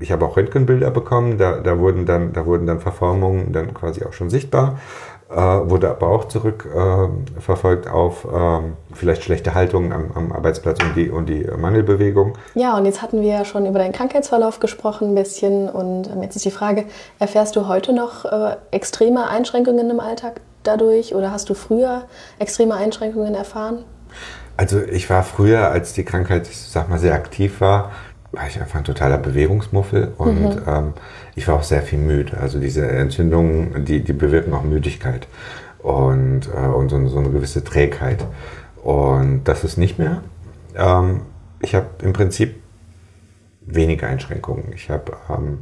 ich 0.00 0.12
habe 0.12 0.24
auch 0.26 0.36
Röntgenbilder 0.36 0.90
bekommen, 0.90 1.38
da, 1.38 1.58
da, 1.58 1.78
wurden 1.78 2.06
dann, 2.06 2.32
da 2.32 2.46
wurden 2.46 2.66
dann 2.66 2.80
Verformungen 2.80 3.52
dann 3.52 3.74
quasi 3.74 4.04
auch 4.04 4.12
schon 4.12 4.30
sichtbar, 4.30 4.78
äh, 5.28 5.34
wurde 5.34 5.90
aber 5.90 6.08
auch 6.08 6.26
zurück 6.26 6.68
äh, 6.72 7.40
verfolgt 7.40 7.88
auf 7.88 8.26
ähm, 8.32 8.74
vielleicht 8.92 9.24
schlechte 9.24 9.54
Haltung 9.54 9.92
am, 9.92 10.12
am 10.14 10.32
Arbeitsplatz 10.32 10.78
und 10.82 10.94
die, 10.94 11.10
und 11.10 11.26
die 11.28 11.44
Mangelbewegung. 11.44 12.38
Ja, 12.54 12.76
und 12.76 12.84
jetzt 12.84 13.02
hatten 13.02 13.22
wir 13.22 13.28
ja 13.28 13.44
schon 13.44 13.66
über 13.66 13.78
deinen 13.78 13.92
Krankheitsverlauf 13.92 14.60
gesprochen 14.60 15.10
ein 15.10 15.14
bisschen. 15.14 15.68
Und 15.68 16.08
ähm, 16.08 16.22
jetzt 16.22 16.36
ist 16.36 16.44
die 16.44 16.50
Frage, 16.50 16.84
erfährst 17.18 17.56
du 17.56 17.66
heute 17.66 17.92
noch 17.92 18.24
äh, 18.24 18.56
extreme 18.70 19.28
Einschränkungen 19.28 19.90
im 19.90 19.98
Alltag 19.98 20.40
dadurch? 20.62 21.14
Oder 21.14 21.32
hast 21.32 21.50
du 21.50 21.54
früher 21.54 22.04
extreme 22.38 22.74
Einschränkungen 22.74 23.34
erfahren? 23.34 23.84
Also 24.56 24.80
ich 24.80 25.10
war 25.10 25.22
früher, 25.22 25.70
als 25.70 25.92
die 25.92 26.04
Krankheit, 26.04 26.48
ich 26.48 26.56
sag 26.56 26.88
mal, 26.88 26.98
sehr 26.98 27.14
aktiv 27.14 27.60
war, 27.60 27.90
war 28.36 28.46
ich 28.46 28.60
einfach 28.60 28.78
ein 28.78 28.84
totaler 28.84 29.16
Bewegungsmuffel 29.16 30.12
und 30.18 30.60
ähm, 30.66 30.92
ich 31.34 31.48
war 31.48 31.56
auch 31.56 31.62
sehr 31.62 31.82
viel 31.82 31.98
müde. 31.98 32.36
Also 32.38 32.60
diese 32.60 32.86
Entzündungen, 32.86 33.84
die, 33.84 34.04
die 34.04 34.12
bewirken 34.12 34.52
auch 34.52 34.62
Müdigkeit 34.62 35.26
und, 35.78 36.42
äh, 36.54 36.66
und 36.66 36.90
so, 36.90 37.08
so 37.08 37.18
eine 37.18 37.30
gewisse 37.30 37.64
Trägheit. 37.64 38.24
Und 38.82 39.44
das 39.44 39.64
ist 39.64 39.78
nicht 39.78 39.98
mehr. 39.98 40.20
Ähm, 40.76 41.22
ich 41.60 41.74
habe 41.74 41.86
im 42.02 42.12
Prinzip 42.12 42.56
wenige 43.62 44.06
Einschränkungen. 44.06 44.72
Ich 44.74 44.90
habe, 44.90 45.12
ähm, 45.30 45.60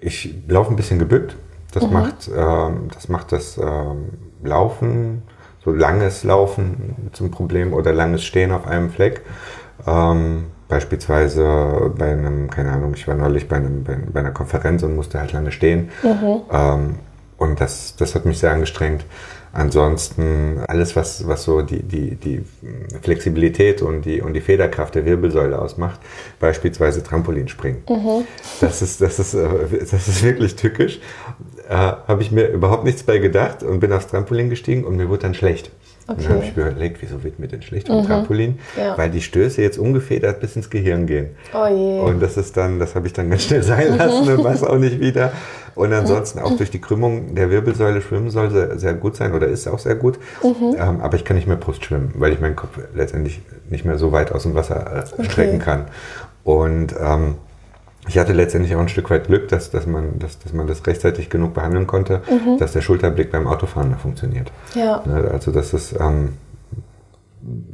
ich 0.00 0.34
laufe 0.48 0.70
ein 0.70 0.76
bisschen 0.76 0.98
gebückt. 0.98 1.36
Das 1.72 1.88
macht, 1.88 2.30
ähm, 2.34 2.88
das 2.92 3.08
macht 3.08 3.30
das 3.30 3.58
ähm, 3.58 4.08
Laufen, 4.42 5.22
so 5.62 5.70
langes 5.70 6.24
Laufen 6.24 7.10
zum 7.12 7.30
Problem 7.30 7.74
oder 7.74 7.92
langes 7.92 8.24
Stehen 8.24 8.50
auf 8.50 8.66
einem 8.66 8.90
Fleck. 8.90 9.20
Ähm, 9.86 10.46
beispielsweise 10.70 11.92
bei 11.98 12.12
einem, 12.12 12.48
keine 12.48 12.72
Ahnung, 12.72 12.94
ich 12.94 13.06
war 13.06 13.14
neulich 13.14 13.48
bei, 13.48 13.56
einem, 13.56 13.84
bei, 13.84 13.98
bei 14.12 14.20
einer 14.20 14.30
Konferenz 14.30 14.82
und 14.82 14.96
musste 14.96 15.20
halt 15.20 15.32
lange 15.32 15.52
stehen. 15.52 15.90
Ähm, 16.50 16.94
und 17.36 17.60
das, 17.60 17.96
das 17.96 18.14
hat 18.14 18.24
mich 18.24 18.38
sehr 18.38 18.52
angestrengt. 18.52 19.04
Ansonsten 19.52 20.60
alles, 20.68 20.94
was, 20.94 21.26
was 21.26 21.42
so 21.42 21.62
die, 21.62 21.82
die, 21.82 22.14
die 22.14 22.44
Flexibilität 23.02 23.82
und 23.82 24.04
die, 24.04 24.20
und 24.20 24.32
die 24.34 24.40
Federkraft 24.40 24.94
der 24.94 25.04
Wirbelsäule 25.04 25.58
ausmacht, 25.60 25.98
beispielsweise 26.38 27.02
Trampolinspringen. 27.02 27.82
Mhm. 27.88 28.26
Das, 28.60 28.80
ist, 28.80 29.00
das, 29.00 29.18
ist, 29.18 29.34
äh, 29.34 29.48
das 29.90 30.06
ist 30.06 30.22
wirklich 30.22 30.54
tückisch. 30.54 31.00
Äh, 31.68 31.74
Habe 31.74 32.22
ich 32.22 32.30
mir 32.30 32.46
überhaupt 32.48 32.84
nichts 32.84 33.02
bei 33.02 33.18
gedacht 33.18 33.64
und 33.64 33.80
bin 33.80 33.92
aufs 33.92 34.06
Trampolin 34.06 34.50
gestiegen 34.50 34.84
und 34.84 34.96
mir 34.96 35.08
wurde 35.08 35.22
dann 35.22 35.34
schlecht. 35.34 35.72
Okay. 36.10 36.18
Und 36.18 36.24
dann 36.24 36.36
habe 36.36 36.44
ich 36.44 36.56
mir 36.56 36.62
überlegt, 36.68 37.02
wieso 37.02 37.22
wird 37.22 37.38
mir 37.38 37.46
denn 37.46 37.62
schlecht 37.62 37.86
vom 37.86 38.02
mhm. 38.02 38.06
Trampolin? 38.06 38.58
Ja. 38.76 38.98
Weil 38.98 39.10
die 39.10 39.22
Stöße 39.22 39.62
jetzt 39.62 39.78
ungefedert 39.78 40.40
bis 40.40 40.56
ins 40.56 40.68
Gehirn 40.68 41.06
gehen. 41.06 41.30
Oh 41.54 41.66
je. 41.68 42.00
Und 42.00 42.20
das 42.20 42.36
ist 42.36 42.56
dann, 42.56 42.80
das 42.80 42.96
habe 42.96 43.06
ich 43.06 43.12
dann 43.12 43.30
ganz 43.30 43.44
schnell 43.44 43.62
sein 43.62 43.96
lassen 43.96 44.28
und 44.28 44.42
weiß 44.44 44.64
auch 44.64 44.78
nicht 44.78 44.98
wieder. 44.98 45.32
Und 45.76 45.92
ansonsten 45.92 46.40
auch 46.40 46.56
durch 46.56 46.70
die 46.70 46.80
Krümmung 46.80 47.36
der 47.36 47.48
Wirbelsäule 47.48 48.02
schwimmen 48.02 48.30
soll 48.30 48.50
sehr, 48.50 48.76
sehr 48.78 48.94
gut 48.94 49.14
sein 49.14 49.32
oder 49.34 49.46
ist 49.46 49.68
auch 49.68 49.78
sehr 49.78 49.94
gut. 49.94 50.18
Mhm. 50.42 50.76
Ähm, 50.76 51.00
aber 51.00 51.14
ich 51.14 51.24
kann 51.24 51.36
nicht 51.36 51.46
mehr 51.46 51.56
Brust 51.56 51.84
schwimmen, 51.84 52.12
weil 52.16 52.32
ich 52.32 52.40
meinen 52.40 52.56
Kopf 52.56 52.76
letztendlich 52.92 53.40
nicht 53.68 53.84
mehr 53.84 53.96
so 53.96 54.10
weit 54.10 54.32
aus 54.32 54.42
dem 54.42 54.54
Wasser 54.54 55.04
äh, 55.06 55.12
okay. 55.12 55.30
strecken 55.30 55.58
kann. 55.60 55.86
Und 56.42 56.94
ähm, 57.00 57.36
ich 58.08 58.18
hatte 58.18 58.32
letztendlich 58.32 58.74
auch 58.74 58.80
ein 58.80 58.88
Stück 58.88 59.10
weit 59.10 59.26
Glück, 59.26 59.48
dass, 59.48 59.70
dass, 59.70 59.86
man, 59.86 60.18
dass, 60.18 60.38
dass 60.38 60.52
man 60.52 60.66
das 60.66 60.86
rechtzeitig 60.86 61.28
genug 61.28 61.54
behandeln 61.54 61.86
konnte, 61.86 62.22
mhm. 62.28 62.58
dass 62.58 62.72
der 62.72 62.80
Schulterblick 62.80 63.30
beim 63.30 63.46
Autofahren 63.46 63.90
noch 63.90 64.00
funktioniert. 64.00 64.50
Ja. 64.74 65.02
Ne, 65.06 65.30
also 65.32 65.52
das 65.52 65.74
ist 65.74 65.94
ähm, 66.00 66.34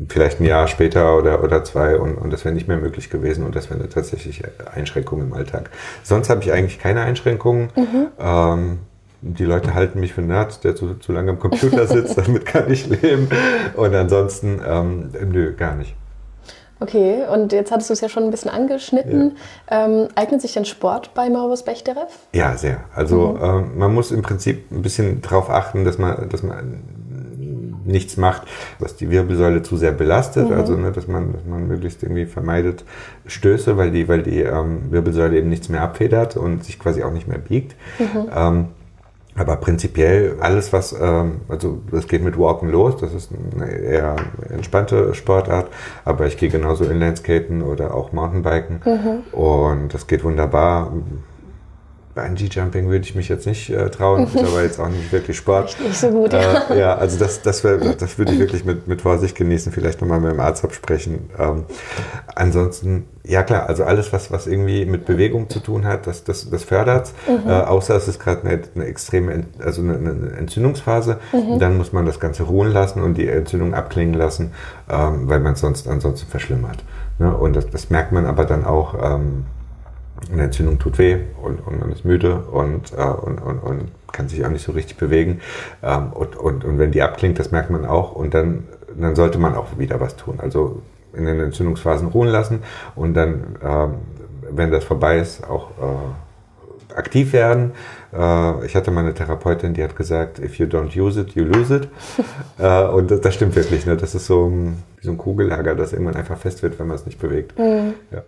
vielleicht 0.09 0.41
ein 0.41 0.45
Jahr 0.45 0.69
später 0.69 1.17
oder, 1.17 1.43
oder 1.43 1.65
zwei 1.65 1.97
und, 1.97 2.17
und 2.17 2.33
das 2.33 2.45
wäre 2.45 2.55
nicht 2.55 2.69
mehr 2.69 2.77
möglich 2.77 3.11
gewesen 3.11 3.45
und 3.45 3.55
das 3.55 3.71
wäre 3.71 3.81
eine 3.81 3.89
tatsächliche 3.89 4.51
Einschränkung 4.75 5.21
im 5.21 5.33
Alltag. 5.33 5.71
Sonst 6.03 6.29
habe 6.29 6.43
ich 6.43 6.53
eigentlich 6.53 6.79
keine 6.79 7.03
Einschränkungen. 7.03 7.71
Mhm. 7.77 8.07
Ähm, 8.19 8.79
die 9.23 9.45
Leute 9.45 9.75
halten 9.75 10.01
mich 10.01 10.13
für 10.13 10.21
einen 10.21 10.29
Nerd, 10.29 10.63
der 10.63 10.77
zu, 10.77 10.95
zu 10.95 11.13
lange 11.13 11.31
am 11.31 11.39
Computer 11.39 11.87
sitzt, 11.87 12.19
damit 12.27 12.47
kann 12.47 12.71
ich 12.71 12.87
leben. 12.89 13.29
Und 13.75 13.95
ansonsten, 13.95 14.61
ähm, 14.67 15.11
nö, 15.31 15.55
gar 15.55 15.75
nicht. 15.75 15.95
Okay, 16.79 17.23
und 17.33 17.53
jetzt 17.53 17.73
hattest 17.73 17.89
du 17.89 17.95
es 17.95 18.01
ja 18.03 18.09
schon 18.09 18.25
ein 18.25 18.31
bisschen 18.31 18.51
angeschnitten. 18.51 19.37
Ja. 19.71 19.87
Ähm, 19.87 20.09
eignet 20.15 20.43
sich 20.43 20.53
denn 20.53 20.67
Sport 20.67 21.15
bei 21.15 21.31
Maurus 21.31 21.63
Bechterew? 21.63 22.07
Ja, 22.35 22.57
sehr. 22.57 22.81
Also 22.95 23.29
mhm. 23.29 23.45
ähm, 23.45 23.79
man 23.79 23.95
muss 23.95 24.13
im 24.13 24.23
Prinzip 24.23 24.71
ein 24.71 24.83
bisschen 24.83 25.23
darauf 25.23 25.49
achten, 25.49 25.85
dass 25.85 25.97
man, 25.97 26.29
dass 26.29 26.43
man 26.43 26.83
nichts 27.87 28.17
macht, 28.17 28.43
was 28.79 28.97
die 28.97 29.11
Wirbelsäule 29.11 29.63
zu 29.63 29.77
sehr 29.77 29.93
belastet. 29.93 30.51
Mhm. 30.51 30.57
Also 30.57 30.77
ne, 30.77 30.93
dass 30.93 31.09
man, 31.09 31.33
dass 31.33 31.45
man 31.45 31.67
möglichst 31.67 32.03
irgendwie 32.03 32.27
vermeidet 32.27 32.85
Stöße, 33.27 33.77
weil 33.77 33.91
die, 33.91 34.09
weil 34.09 34.23
die 34.23 34.41
ähm, 34.41 34.91
Wirbelsäule 34.91 35.39
eben 35.39 35.49
nichts 35.49 35.69
mehr 35.69 35.83
abfedert 35.83 36.37
und 36.37 36.65
sich 36.65 36.79
quasi 36.79 37.03
auch 37.03 37.13
nicht 37.13 37.29
mehr 37.29 37.39
biegt. 37.39 37.75
Mhm. 37.99 38.67
Aber 39.37 39.57
prinzipiell 39.57 40.37
alles, 40.41 40.73
was, 40.73 40.95
ähm, 40.99 41.43
also 41.49 41.81
das 41.91 42.09
geht 42.09 42.23
mit 42.23 42.39
Walken 42.39 42.71
los, 42.71 42.97
das 42.97 43.13
ist 43.13 43.31
eine 43.55 43.71
eher 43.71 44.17
entspannte 44.51 45.15
Sportart, 45.15 45.69
aber 46.05 46.27
ich 46.27 46.39
gehe 46.39 46.49
genauso 46.49 46.85
Inlineskaten 46.85 47.63
oder 47.63 47.95
auch 47.95 48.13
Mountainbiken 48.13 48.81
mhm. 48.85 49.39
und 49.39 49.93
das 49.93 50.07
geht 50.07 50.25
wunderbar. 50.25 50.93
Bungee 52.17 52.49
Jumping 52.51 52.89
würde 52.89 53.05
ich 53.05 53.15
mich 53.15 53.29
jetzt 53.29 53.47
nicht 53.47 53.69
äh, 53.69 53.91
trauen, 53.91 54.25
ist 54.25 54.39
aber 54.39 54.63
jetzt 54.63 54.81
auch 54.81 54.89
nicht 54.89 55.13
wirklich 55.13 55.37
Sport. 55.37 55.77
Nicht 55.87 55.99
so 55.99 56.09
gut, 56.09 56.33
ja. 56.33 56.71
Äh, 56.71 56.81
ja, 56.81 56.97
also 56.97 57.19
das, 57.19 57.43
das, 57.43 57.63
wär, 57.63 57.77
das 57.77 58.19
würde 58.19 58.33
ich 58.33 58.39
wirklich 58.39 58.65
mit, 58.65 58.89
mit 58.89 59.03
Vorsicht 59.03 59.37
genießen, 59.37 59.71
vielleicht 59.71 60.01
nochmal 60.01 60.21
mit 60.21 60.33
dem 60.33 60.41
Arzt 60.41 60.65
absprechen. 60.65 61.29
Ähm, 61.39 61.65
ansonsten, 62.35 63.05
ja 63.23 63.43
klar, 63.43 63.69
also 63.69 63.85
alles, 63.85 64.15
was, 64.15 64.33
was 64.33 64.47
irgendwie 64.47 64.87
mit 64.87 65.05
Bewegung 65.05 65.51
zu 65.51 65.61
tun 65.61 65.85
hat, 65.85 66.07
das, 66.07 66.25
das, 66.25 66.49
das 66.49 66.65
fördert 66.65 67.13
mhm. 67.29 67.51
äh, 67.51 67.53
außer 67.53 67.95
es 67.95 68.09
ist 68.09 68.19
gerade 68.19 68.49
eine, 68.49 68.63
eine 68.75 68.85
extreme, 68.87 69.45
also 69.63 69.83
eine, 69.83 69.97
eine 69.97 70.33
Entzündungsphase. 70.39 71.19
Mhm. 71.33 71.59
Dann 71.59 71.77
muss 71.77 71.93
man 71.93 72.07
das 72.07 72.19
Ganze 72.19 72.45
ruhen 72.45 72.73
lassen 72.73 73.03
und 73.03 73.19
die 73.19 73.29
Entzündung 73.29 73.75
abklingen 73.75 74.15
lassen, 74.15 74.53
ähm, 74.89 75.29
weil 75.29 75.41
man 75.41 75.53
es 75.53 75.61
sonst 75.61 75.87
ansonsten 75.87 76.31
verschlimmert. 76.31 76.83
Ne? 77.19 77.37
Und 77.37 77.57
das, 77.57 77.69
das 77.69 77.91
merkt 77.91 78.13
man 78.13 78.25
aber 78.25 78.47
dann 78.47 78.65
auch, 78.65 78.95
ähm, 79.03 79.45
eine 80.33 80.45
Entzündung 80.45 80.79
tut 80.79 80.99
weh 80.99 81.19
und, 81.43 81.61
und 81.67 81.81
man 81.81 81.93
ist 81.93 82.05
müde 82.05 82.41
und, 82.41 82.93
äh, 82.93 83.03
und, 83.03 83.41
und, 83.41 83.59
und, 83.59 83.93
kann 84.13 84.29
sich 84.29 84.45
auch 84.47 84.51
nicht 84.51 84.65
so 84.65 84.73
richtig 84.73 84.97
bewegen. 84.97 85.41
Ähm, 85.83 86.13
und, 86.13 86.37
und, 86.37 86.65
und 86.65 86.79
wenn 86.79 86.91
die 86.91 87.03
abklingt, 87.03 87.39
das 87.39 87.51
merkt 87.51 87.69
man 87.69 87.85
auch. 87.85 88.13
Und 88.13 88.33
dann, 88.33 88.65
dann 88.99 89.15
sollte 89.15 89.39
man 89.39 89.55
auch 89.55 89.79
wieder 89.79 90.01
was 90.01 90.17
tun. 90.17 90.37
Also 90.39 90.81
in 91.13 91.27
den 91.27 91.39
Entzündungsphasen 91.41 92.09
ruhen 92.09 92.29
lassen 92.29 92.63
und 92.95 93.15
dann, 93.15 93.57
ähm, 93.63 93.95
wenn 94.51 94.71
das 94.71 94.85
vorbei 94.85 95.19
ist, 95.19 95.45
auch 95.49 95.71
äh, 95.71 96.95
aktiv 96.97 97.33
werden. 97.33 97.73
Äh, 98.13 98.67
ich 98.67 98.75
hatte 98.75 98.91
mal 98.91 99.01
eine 99.01 99.15
Therapeutin, 99.15 99.75
die 99.75 99.83
hat 99.83 99.97
gesagt, 99.97 100.39
if 100.39 100.59
you 100.59 100.67
don't 100.67 100.99
use 100.99 101.21
it, 101.21 101.35
you 101.35 101.45
lose 101.45 101.75
it. 101.75 101.89
äh, 102.59 102.85
und 102.87 103.11
das, 103.11 103.21
das, 103.21 103.35
stimmt 103.35 103.55
wirklich. 103.57 103.87
Ne? 103.87 103.97
Das 103.97 104.15
ist 104.15 104.27
so, 104.27 104.51
wie 104.51 105.05
so 105.05 105.11
ein 105.11 105.19
Kugellager, 105.19 105.75
das 105.75 105.93
irgendwann 105.93 106.17
einfach 106.17 106.39
fest 106.39 106.63
wird, 106.63 106.79
wenn 106.79 106.87
man 106.87 106.97
es 106.97 107.07
nicht 107.07 107.19
bewegt. 107.19 107.59
Mhm. 107.59 107.95
Ja. 108.11 108.23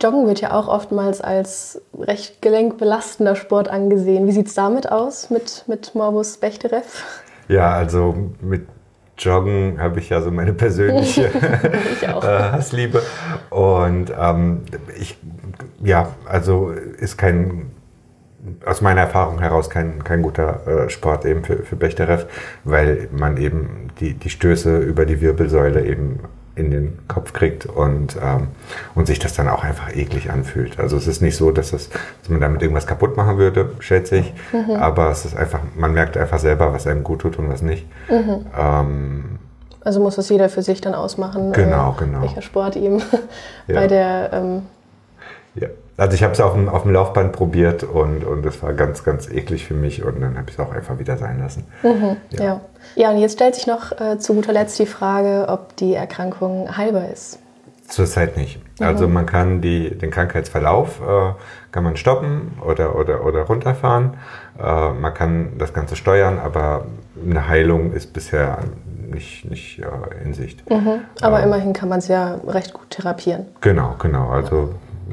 Joggen 0.00 0.26
wird 0.26 0.40
ja 0.40 0.52
auch 0.52 0.68
oftmals 0.68 1.20
als 1.20 1.80
recht 1.98 2.40
gelenkbelastender 2.40 3.36
Sport 3.36 3.68
angesehen. 3.68 4.26
Wie 4.26 4.32
sieht 4.32 4.46
es 4.46 4.54
damit 4.54 4.90
aus 4.90 5.30
mit, 5.30 5.64
mit 5.66 5.94
Morbus 5.94 6.38
Bechterew? 6.38 6.82
Ja, 7.48 7.72
also 7.72 8.14
mit 8.40 8.66
Joggen 9.18 9.80
habe 9.80 9.98
ich 9.98 10.08
ja 10.08 10.22
so 10.22 10.30
meine 10.30 10.54
persönliche 10.54 11.26
äh, 12.02 12.22
Hassliebe. 12.22 13.02
Und 13.50 14.12
ähm, 14.18 14.62
ich, 14.98 15.18
ja, 15.82 16.14
also 16.26 16.70
ist 16.70 17.18
kein, 17.18 17.70
aus 18.64 18.80
meiner 18.80 19.02
Erfahrung 19.02 19.40
heraus 19.40 19.68
kein, 19.68 20.02
kein 20.02 20.22
guter 20.22 20.66
äh, 20.66 20.88
Sport 20.88 21.26
eben 21.26 21.44
für, 21.44 21.58
für 21.58 21.76
Bechterew, 21.76 22.24
weil 22.64 23.08
man 23.12 23.36
eben 23.36 23.88
die, 24.00 24.14
die 24.14 24.30
Stöße 24.30 24.78
über 24.78 25.04
die 25.04 25.20
Wirbelsäule 25.20 25.84
eben 25.84 26.20
in 26.56 26.70
den 26.70 26.98
Kopf 27.08 27.32
kriegt 27.32 27.66
und, 27.66 28.16
ähm, 28.22 28.48
und 28.94 29.06
sich 29.06 29.18
das 29.18 29.34
dann 29.34 29.48
auch 29.48 29.64
einfach 29.64 29.94
eklig 29.94 30.30
anfühlt. 30.30 30.78
Also 30.78 30.96
es 30.96 31.06
ist 31.06 31.22
nicht 31.22 31.36
so, 31.36 31.50
dass, 31.50 31.70
das, 31.70 31.88
dass 31.88 32.28
man 32.28 32.40
damit 32.40 32.62
irgendwas 32.62 32.86
kaputt 32.86 33.16
machen 33.16 33.38
würde, 33.38 33.70
schätze 33.78 34.16
ich, 34.16 34.32
mhm. 34.52 34.76
aber 34.76 35.10
es 35.10 35.24
ist 35.24 35.36
einfach, 35.36 35.60
man 35.76 35.92
merkt 35.92 36.16
einfach 36.16 36.38
selber, 36.38 36.72
was 36.72 36.86
einem 36.86 37.04
gut 37.04 37.20
tut 37.20 37.38
und 37.38 37.48
was 37.48 37.62
nicht. 37.62 37.86
Mhm. 38.08 38.46
Ähm, 38.58 39.24
also 39.82 40.00
muss 40.00 40.18
es 40.18 40.28
jeder 40.28 40.48
für 40.48 40.62
sich 40.62 40.80
dann 40.80 40.94
ausmachen, 40.94 41.52
genau, 41.52 41.92
äh, 41.92 42.04
genau. 42.04 42.22
welcher 42.22 42.42
Sport 42.42 42.76
ihm 42.76 43.00
ja. 43.66 43.74
bei 43.74 43.86
der 43.86 44.30
ähm, 44.32 44.62
ja. 45.54 45.68
Also 46.00 46.14
ich 46.14 46.22
habe 46.22 46.32
es 46.32 46.40
auf 46.40 46.54
dem, 46.54 46.70
auf 46.70 46.84
dem 46.84 46.92
Laufband 46.92 47.32
probiert 47.32 47.84
und, 47.84 48.24
und 48.24 48.42
das 48.42 48.62
war 48.62 48.72
ganz, 48.72 49.04
ganz 49.04 49.28
eklig 49.28 49.66
für 49.66 49.74
mich 49.74 50.02
und 50.02 50.18
dann 50.22 50.38
habe 50.38 50.48
ich 50.48 50.58
es 50.58 50.58
auch 50.58 50.72
einfach 50.72 50.98
wieder 50.98 51.18
sein 51.18 51.38
lassen. 51.38 51.66
Mhm, 51.82 52.16
ja. 52.30 52.42
ja. 52.42 52.60
ja. 52.96 53.10
und 53.10 53.18
jetzt 53.18 53.34
stellt 53.34 53.54
sich 53.54 53.66
noch 53.66 53.92
äh, 54.00 54.18
zu 54.18 54.32
guter 54.32 54.54
Letzt 54.54 54.78
die 54.78 54.86
Frage, 54.86 55.44
ob 55.50 55.76
die 55.76 55.94
Erkrankung 55.94 56.74
heilbar 56.74 57.10
ist. 57.10 57.38
Zurzeit 57.86 58.38
nicht. 58.38 58.62
Mhm. 58.80 58.86
Also 58.86 59.08
man 59.08 59.26
kann 59.26 59.60
die, 59.60 59.90
den 59.90 60.10
Krankheitsverlauf 60.10 61.02
äh, 61.02 61.34
kann 61.70 61.84
man 61.84 61.98
stoppen 61.98 62.56
oder, 62.66 62.96
oder, 62.96 63.22
oder 63.22 63.42
runterfahren. 63.42 64.14
Äh, 64.58 64.92
man 64.94 65.12
kann 65.12 65.58
das 65.58 65.74
Ganze 65.74 65.96
steuern, 65.96 66.38
aber 66.38 66.86
eine 67.22 67.46
Heilung 67.46 67.92
ist 67.92 68.14
bisher 68.14 68.60
nicht, 69.06 69.44
nicht 69.50 69.80
äh, 69.80 70.24
in 70.24 70.32
Sicht. 70.32 70.68
Mhm. 70.70 71.02
Aber 71.20 71.42
immerhin 71.42 71.74
kann 71.74 71.90
man 71.90 71.98
es 71.98 72.08
ja 72.08 72.40
recht 72.46 72.72
gut 72.72 72.88
therapieren. 72.88 73.48
Genau, 73.60 73.96
genau. 73.98 74.30
Also 74.30 74.70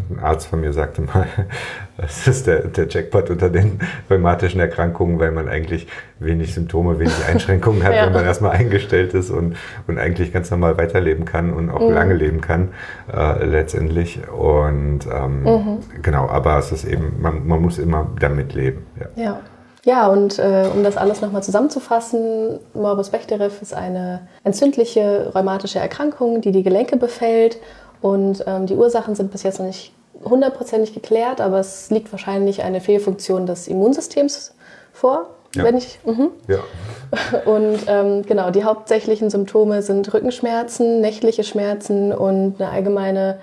ein 0.10 0.20
Arzt 0.20 0.48
von 0.48 0.62
mir 0.62 0.74
sagte 0.74 1.02
mal, 1.02 1.28
das 1.98 2.28
ist 2.28 2.48
der, 2.48 2.68
der 2.68 2.88
Jackpot 2.88 3.30
unter 3.30 3.50
den 3.50 3.80
rheumatischen 4.10 4.60
Erkrankungen, 4.60 5.20
weil 5.20 5.32
man 5.32 5.48
eigentlich 5.50 5.88
wenig 6.20 6.54
Symptome, 6.54 7.00
wenig 7.00 7.14
Einschränkungen 7.30 7.84
hat, 7.84 7.94
ja. 7.94 8.06
wenn 8.06 8.14
man 8.14 8.26
erstmal 8.26 8.52
eingestellt 8.52 9.14
ist 9.14 9.30
und, 9.30 9.56
und 9.88 9.98
eigentlich 9.98 10.34
ganz 10.34 10.52
normal 10.52 10.78
weiterleben 10.78 11.26
kann 11.26 11.54
und 11.54 11.70
auch 11.70 11.82
mhm. 11.82 11.94
lange 11.94 12.14
leben 12.14 12.42
kann 12.42 12.70
äh, 13.14 13.46
letztendlich. 13.46 14.20
Und 14.30 15.02
ähm, 15.12 15.44
mhm. 15.44 15.78
genau, 16.02 16.28
aber 16.28 16.58
es 16.60 16.72
ist 16.72 16.86
eben, 16.86 17.22
man, 17.22 17.48
man 17.48 17.62
muss 17.62 17.78
immer 17.78 18.10
damit 18.20 18.54
leben. 18.54 18.86
Ja. 19.00 19.24
ja. 19.24 19.40
Ja, 19.88 20.08
und 20.08 20.38
äh, 20.38 20.66
um 20.74 20.84
das 20.84 20.98
alles 20.98 21.22
nochmal 21.22 21.44
zusammenzufassen, 21.44 22.60
Morbus 22.74 23.10
Bechterew 23.10 23.50
ist 23.62 23.74
eine 23.74 24.28
entzündliche 24.44 25.32
rheumatische 25.34 25.80
Erkrankung, 25.80 26.42
die 26.42 26.52
die 26.52 26.62
Gelenke 26.62 26.98
befällt 26.98 27.58
und 28.02 28.44
ähm, 28.48 28.66
die 28.66 28.76
Ursachen 28.76 29.16
sind 29.16 29.32
bis 29.32 29.44
jetzt 29.44 29.60
noch 29.60 29.66
nicht 29.66 29.94
hundertprozentig 30.24 30.94
geklärt, 30.94 31.42
aber 31.42 31.60
es 31.60 31.90
liegt 31.90 32.12
wahrscheinlich 32.12 32.64
eine 32.64 32.82
Fehlfunktion 32.82 33.46
des 33.46 33.68
Immunsystems 33.68 34.54
vor. 34.94 35.28
Ja. 35.56 35.64
Wenn 35.64 35.78
ich, 35.78 36.00
mhm. 36.06 36.30
ja. 36.48 36.60
Und 37.46 37.80
ähm, 37.88 38.24
genau, 38.24 38.52
die 38.52 38.64
hauptsächlichen 38.64 39.30
Symptome 39.30 39.82
sind 39.82 40.14
Rückenschmerzen, 40.14 41.00
nächtliche 41.00 41.44
Schmerzen 41.44 42.12
und 42.12 42.60
eine 42.60 42.70
allgemeine 42.70 43.40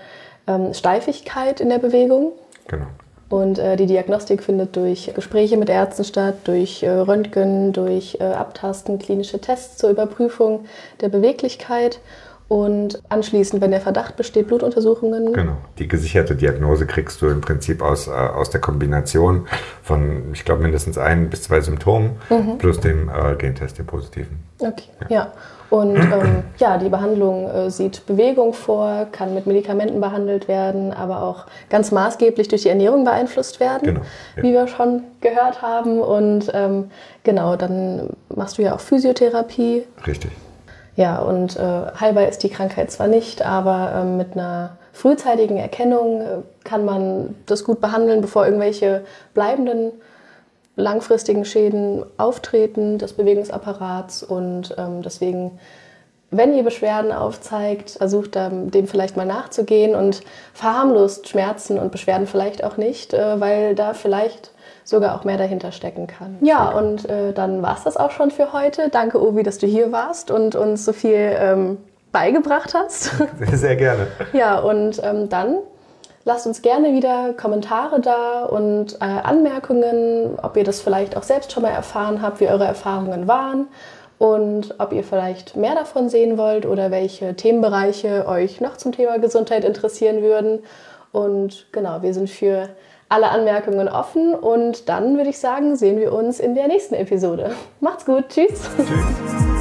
ähm, 0.47 0.75
Steifigkeit 0.75 1.61
in 1.61 1.71
der 1.71 1.79
Bewegung. 1.79 2.33
Genau. 2.69 2.87
Und 3.31 3.59
äh, 3.59 3.77
die 3.77 3.87
Diagnostik 3.87 4.43
findet 4.43 4.77
durch 4.77 5.13
Gespräche 5.15 5.57
mit 5.57 5.69
Ärzten 5.69 6.05
statt, 6.05 6.35
durch 6.45 6.83
äh, 6.83 6.91
Röntgen, 6.91 7.73
durch 7.73 8.19
äh, 8.21 8.25
Abtasten, 8.25 8.99
klinische 8.99 9.41
Tests 9.41 9.79
zur 9.79 9.91
Überprüfung 9.91 10.67
der 11.01 11.09
Beweglichkeit. 11.09 12.01
Und 12.47 13.03
anschließend, 13.09 13.63
wenn 13.63 13.71
der 13.71 13.81
Verdacht 13.81 14.17
besteht, 14.17 14.49
Blutuntersuchungen. 14.49 15.33
Genau. 15.33 15.57
Die 15.79 15.89
gesicherte 15.89 16.37
Diagnose 16.37 16.87
kriegst 16.87 17.23
du 17.23 17.29
im 17.29 17.41
Prinzip 17.41 17.81
aus, 17.81 18.07
äh, 18.07 18.11
aus 18.11 18.51
der 18.51 18.61
Kombination 18.61 19.47
von, 19.83 20.31
ich 20.35 20.45
glaube, 20.45 20.63
mindestens 20.63 20.99
ein 20.99 21.31
bis 21.31 21.45
zwei 21.45 21.63
Symptomen 21.63 22.17
mhm. 22.29 22.59
plus 22.59 22.81
dem 22.81 23.09
äh, 23.09 23.35
Gentest, 23.37 23.79
dem 23.79 23.87
positiven. 23.87 24.45
Okay, 24.59 24.91
ja. 25.09 25.17
ja. 25.17 25.33
Und 25.71 25.97
ähm, 25.97 26.45
ja, 26.59 26.79
die 26.79 26.91
Behandlung 26.91 27.49
äh, 27.49 27.71
sieht 27.71 28.07
Bewegung 28.07 28.53
vor, 28.53 29.09
kann 29.11 29.35
mit 29.35 29.47
Medikamenten 29.47 30.01
behandelt 30.01 30.47
werden, 30.47 30.93
aber 30.93 31.23
auch 31.23 31.47
ganz 31.71 31.91
maßgeblich 31.91 32.47
durch 32.49 32.63
die 32.63 32.69
Ernährung 32.69 33.05
beeinflusst 33.05 33.59
werden, 33.59 33.83
genau, 33.83 34.01
ja. 34.37 34.43
wie 34.43 34.53
wir 34.53 34.69
schon 34.69 35.03
gehört 35.21 35.63
haben. 35.63 36.01
Und 36.01 36.51
ähm, 36.55 36.91
genau, 37.25 37.57
dann 37.57 38.11
machst 38.29 38.59
du 38.59 38.63
ja 38.63 38.75
auch 38.75 38.81
Physiotherapie. 38.81 39.85
Richtig. 40.07 40.31
Ja, 40.97 41.19
und 41.19 41.57
äh, 41.57 41.87
heilbar 41.99 42.29
ist 42.29 42.43
die 42.43 42.49
Krankheit 42.49 42.91
zwar 42.91 43.09
nicht, 43.09 43.43
aber 43.43 43.93
äh, 43.95 44.05
mit 44.05 44.35
einer 44.35 44.77
frühzeitigen 44.93 45.57
Erkennung 45.57 46.21
äh, 46.21 46.25
kann 46.63 46.85
man 46.85 47.35
das 47.47 47.65
gut 47.65 47.81
behandeln, 47.81 48.21
bevor 48.21 48.45
irgendwelche 48.45 49.05
bleibenden 49.35 49.93
langfristigen 50.77 51.45
Schäden 51.45 52.05
auftreten 52.17 52.99
des 52.99 53.13
Bewegungsapparats. 53.13 54.23
Und 54.23 54.75
ähm, 54.79 55.03
deswegen, 55.03 55.59
wenn 56.31 56.55
ihr 56.55 56.63
Beschwerden 56.63 57.13
aufzeigt, 57.13 57.91
versucht 57.91 58.37
dem 58.37 58.87
vielleicht 58.87 59.17
mal 59.17 59.27
nachzugehen 59.27 59.95
und 59.95 60.23
verharmlost 60.53 61.29
Schmerzen 61.29 61.79
und 61.79 61.93
Beschwerden 61.93 62.27
vielleicht 62.27 62.63
auch 62.63 62.77
nicht, 62.77 63.15
äh, 63.15 63.41
weil 63.41 63.75
da 63.75 63.95
vielleicht 63.95 64.53
sogar 64.85 65.19
auch 65.19 65.25
mehr 65.25 65.39
dahinter 65.39 65.73
stecken 65.73 66.07
kann. 66.07 66.37
Ja, 66.41 66.71
und 66.71 67.09
äh, 67.09 67.33
dann 67.33 67.63
war 67.63 67.75
es 67.77 67.85
das 67.85 67.97
auch 67.97 68.11
schon 68.11 68.31
für 68.31 68.53
heute. 68.53 68.91
Danke, 68.91 69.21
Ovi, 69.21 69.43
dass 69.43 69.59
du 69.59 69.67
hier 69.67 69.91
warst 69.93 70.31
und 70.31 70.55
uns 70.55 70.85
so 70.85 70.93
viel 70.93 71.35
ähm, 71.39 71.79
beigebracht 72.13 72.75
hast. 72.75 73.11
Sehr 73.53 73.77
gerne. 73.77 74.07
Ja, 74.33 74.59
und 74.59 75.03
ähm, 75.03 75.29
dann 75.29 75.57
lasst 76.25 76.47
uns 76.47 76.63
gerne 76.63 76.93
wieder 76.93 77.33
Kommentare 77.33 78.01
da 78.01 78.45
und 78.45 78.95
äh, 79.01 79.05
Anmerkungen, 79.05 80.39
ob 80.43 80.57
ihr 80.57 80.65
das 80.65 80.81
vielleicht 80.81 81.17
auch 81.17 81.23
selbst 81.23 81.53
schon 81.53 81.63
mal 81.63 81.71
erfahren 81.71 82.23
habt, 82.23 82.41
wie 82.41 82.49
eure 82.49 82.65
Erfahrungen 82.65 83.27
waren 83.27 83.69
und 84.19 84.75
ob 84.79 84.93
ihr 84.93 85.05
vielleicht 85.05 85.57
mehr 85.57 85.75
davon 85.75 86.09
sehen 86.09 86.39
wollt 86.39 86.67
oder 86.67 86.91
welche 86.91 87.35
Themenbereiche 87.35 88.27
euch 88.27 88.61
noch 88.61 88.77
zum 88.77 88.93
Thema 88.93 89.19
Gesundheit 89.19 89.65
interessieren 89.65 90.23
würden. 90.23 90.61
Und 91.13 91.67
genau, 91.73 92.03
wir 92.03 92.15
sind 92.15 92.31
für 92.31 92.69
alle 93.09 93.31
Anmerkungen 93.31 93.89
offen 93.89 94.35
und 94.35 94.89
dann 94.89 95.17
würde 95.17 95.31
ich 95.31 95.39
sagen, 95.39 95.77
sehen 95.77 95.99
wir 95.99 96.13
uns 96.13 96.41
in 96.41 96.55
der 96.55 96.69
nächsten 96.69 96.95
Episode. 96.95 97.55
Macht's 97.81 98.05
gut, 98.05 98.29
tschüss. 98.29 98.69
Tschüss. 98.77 99.54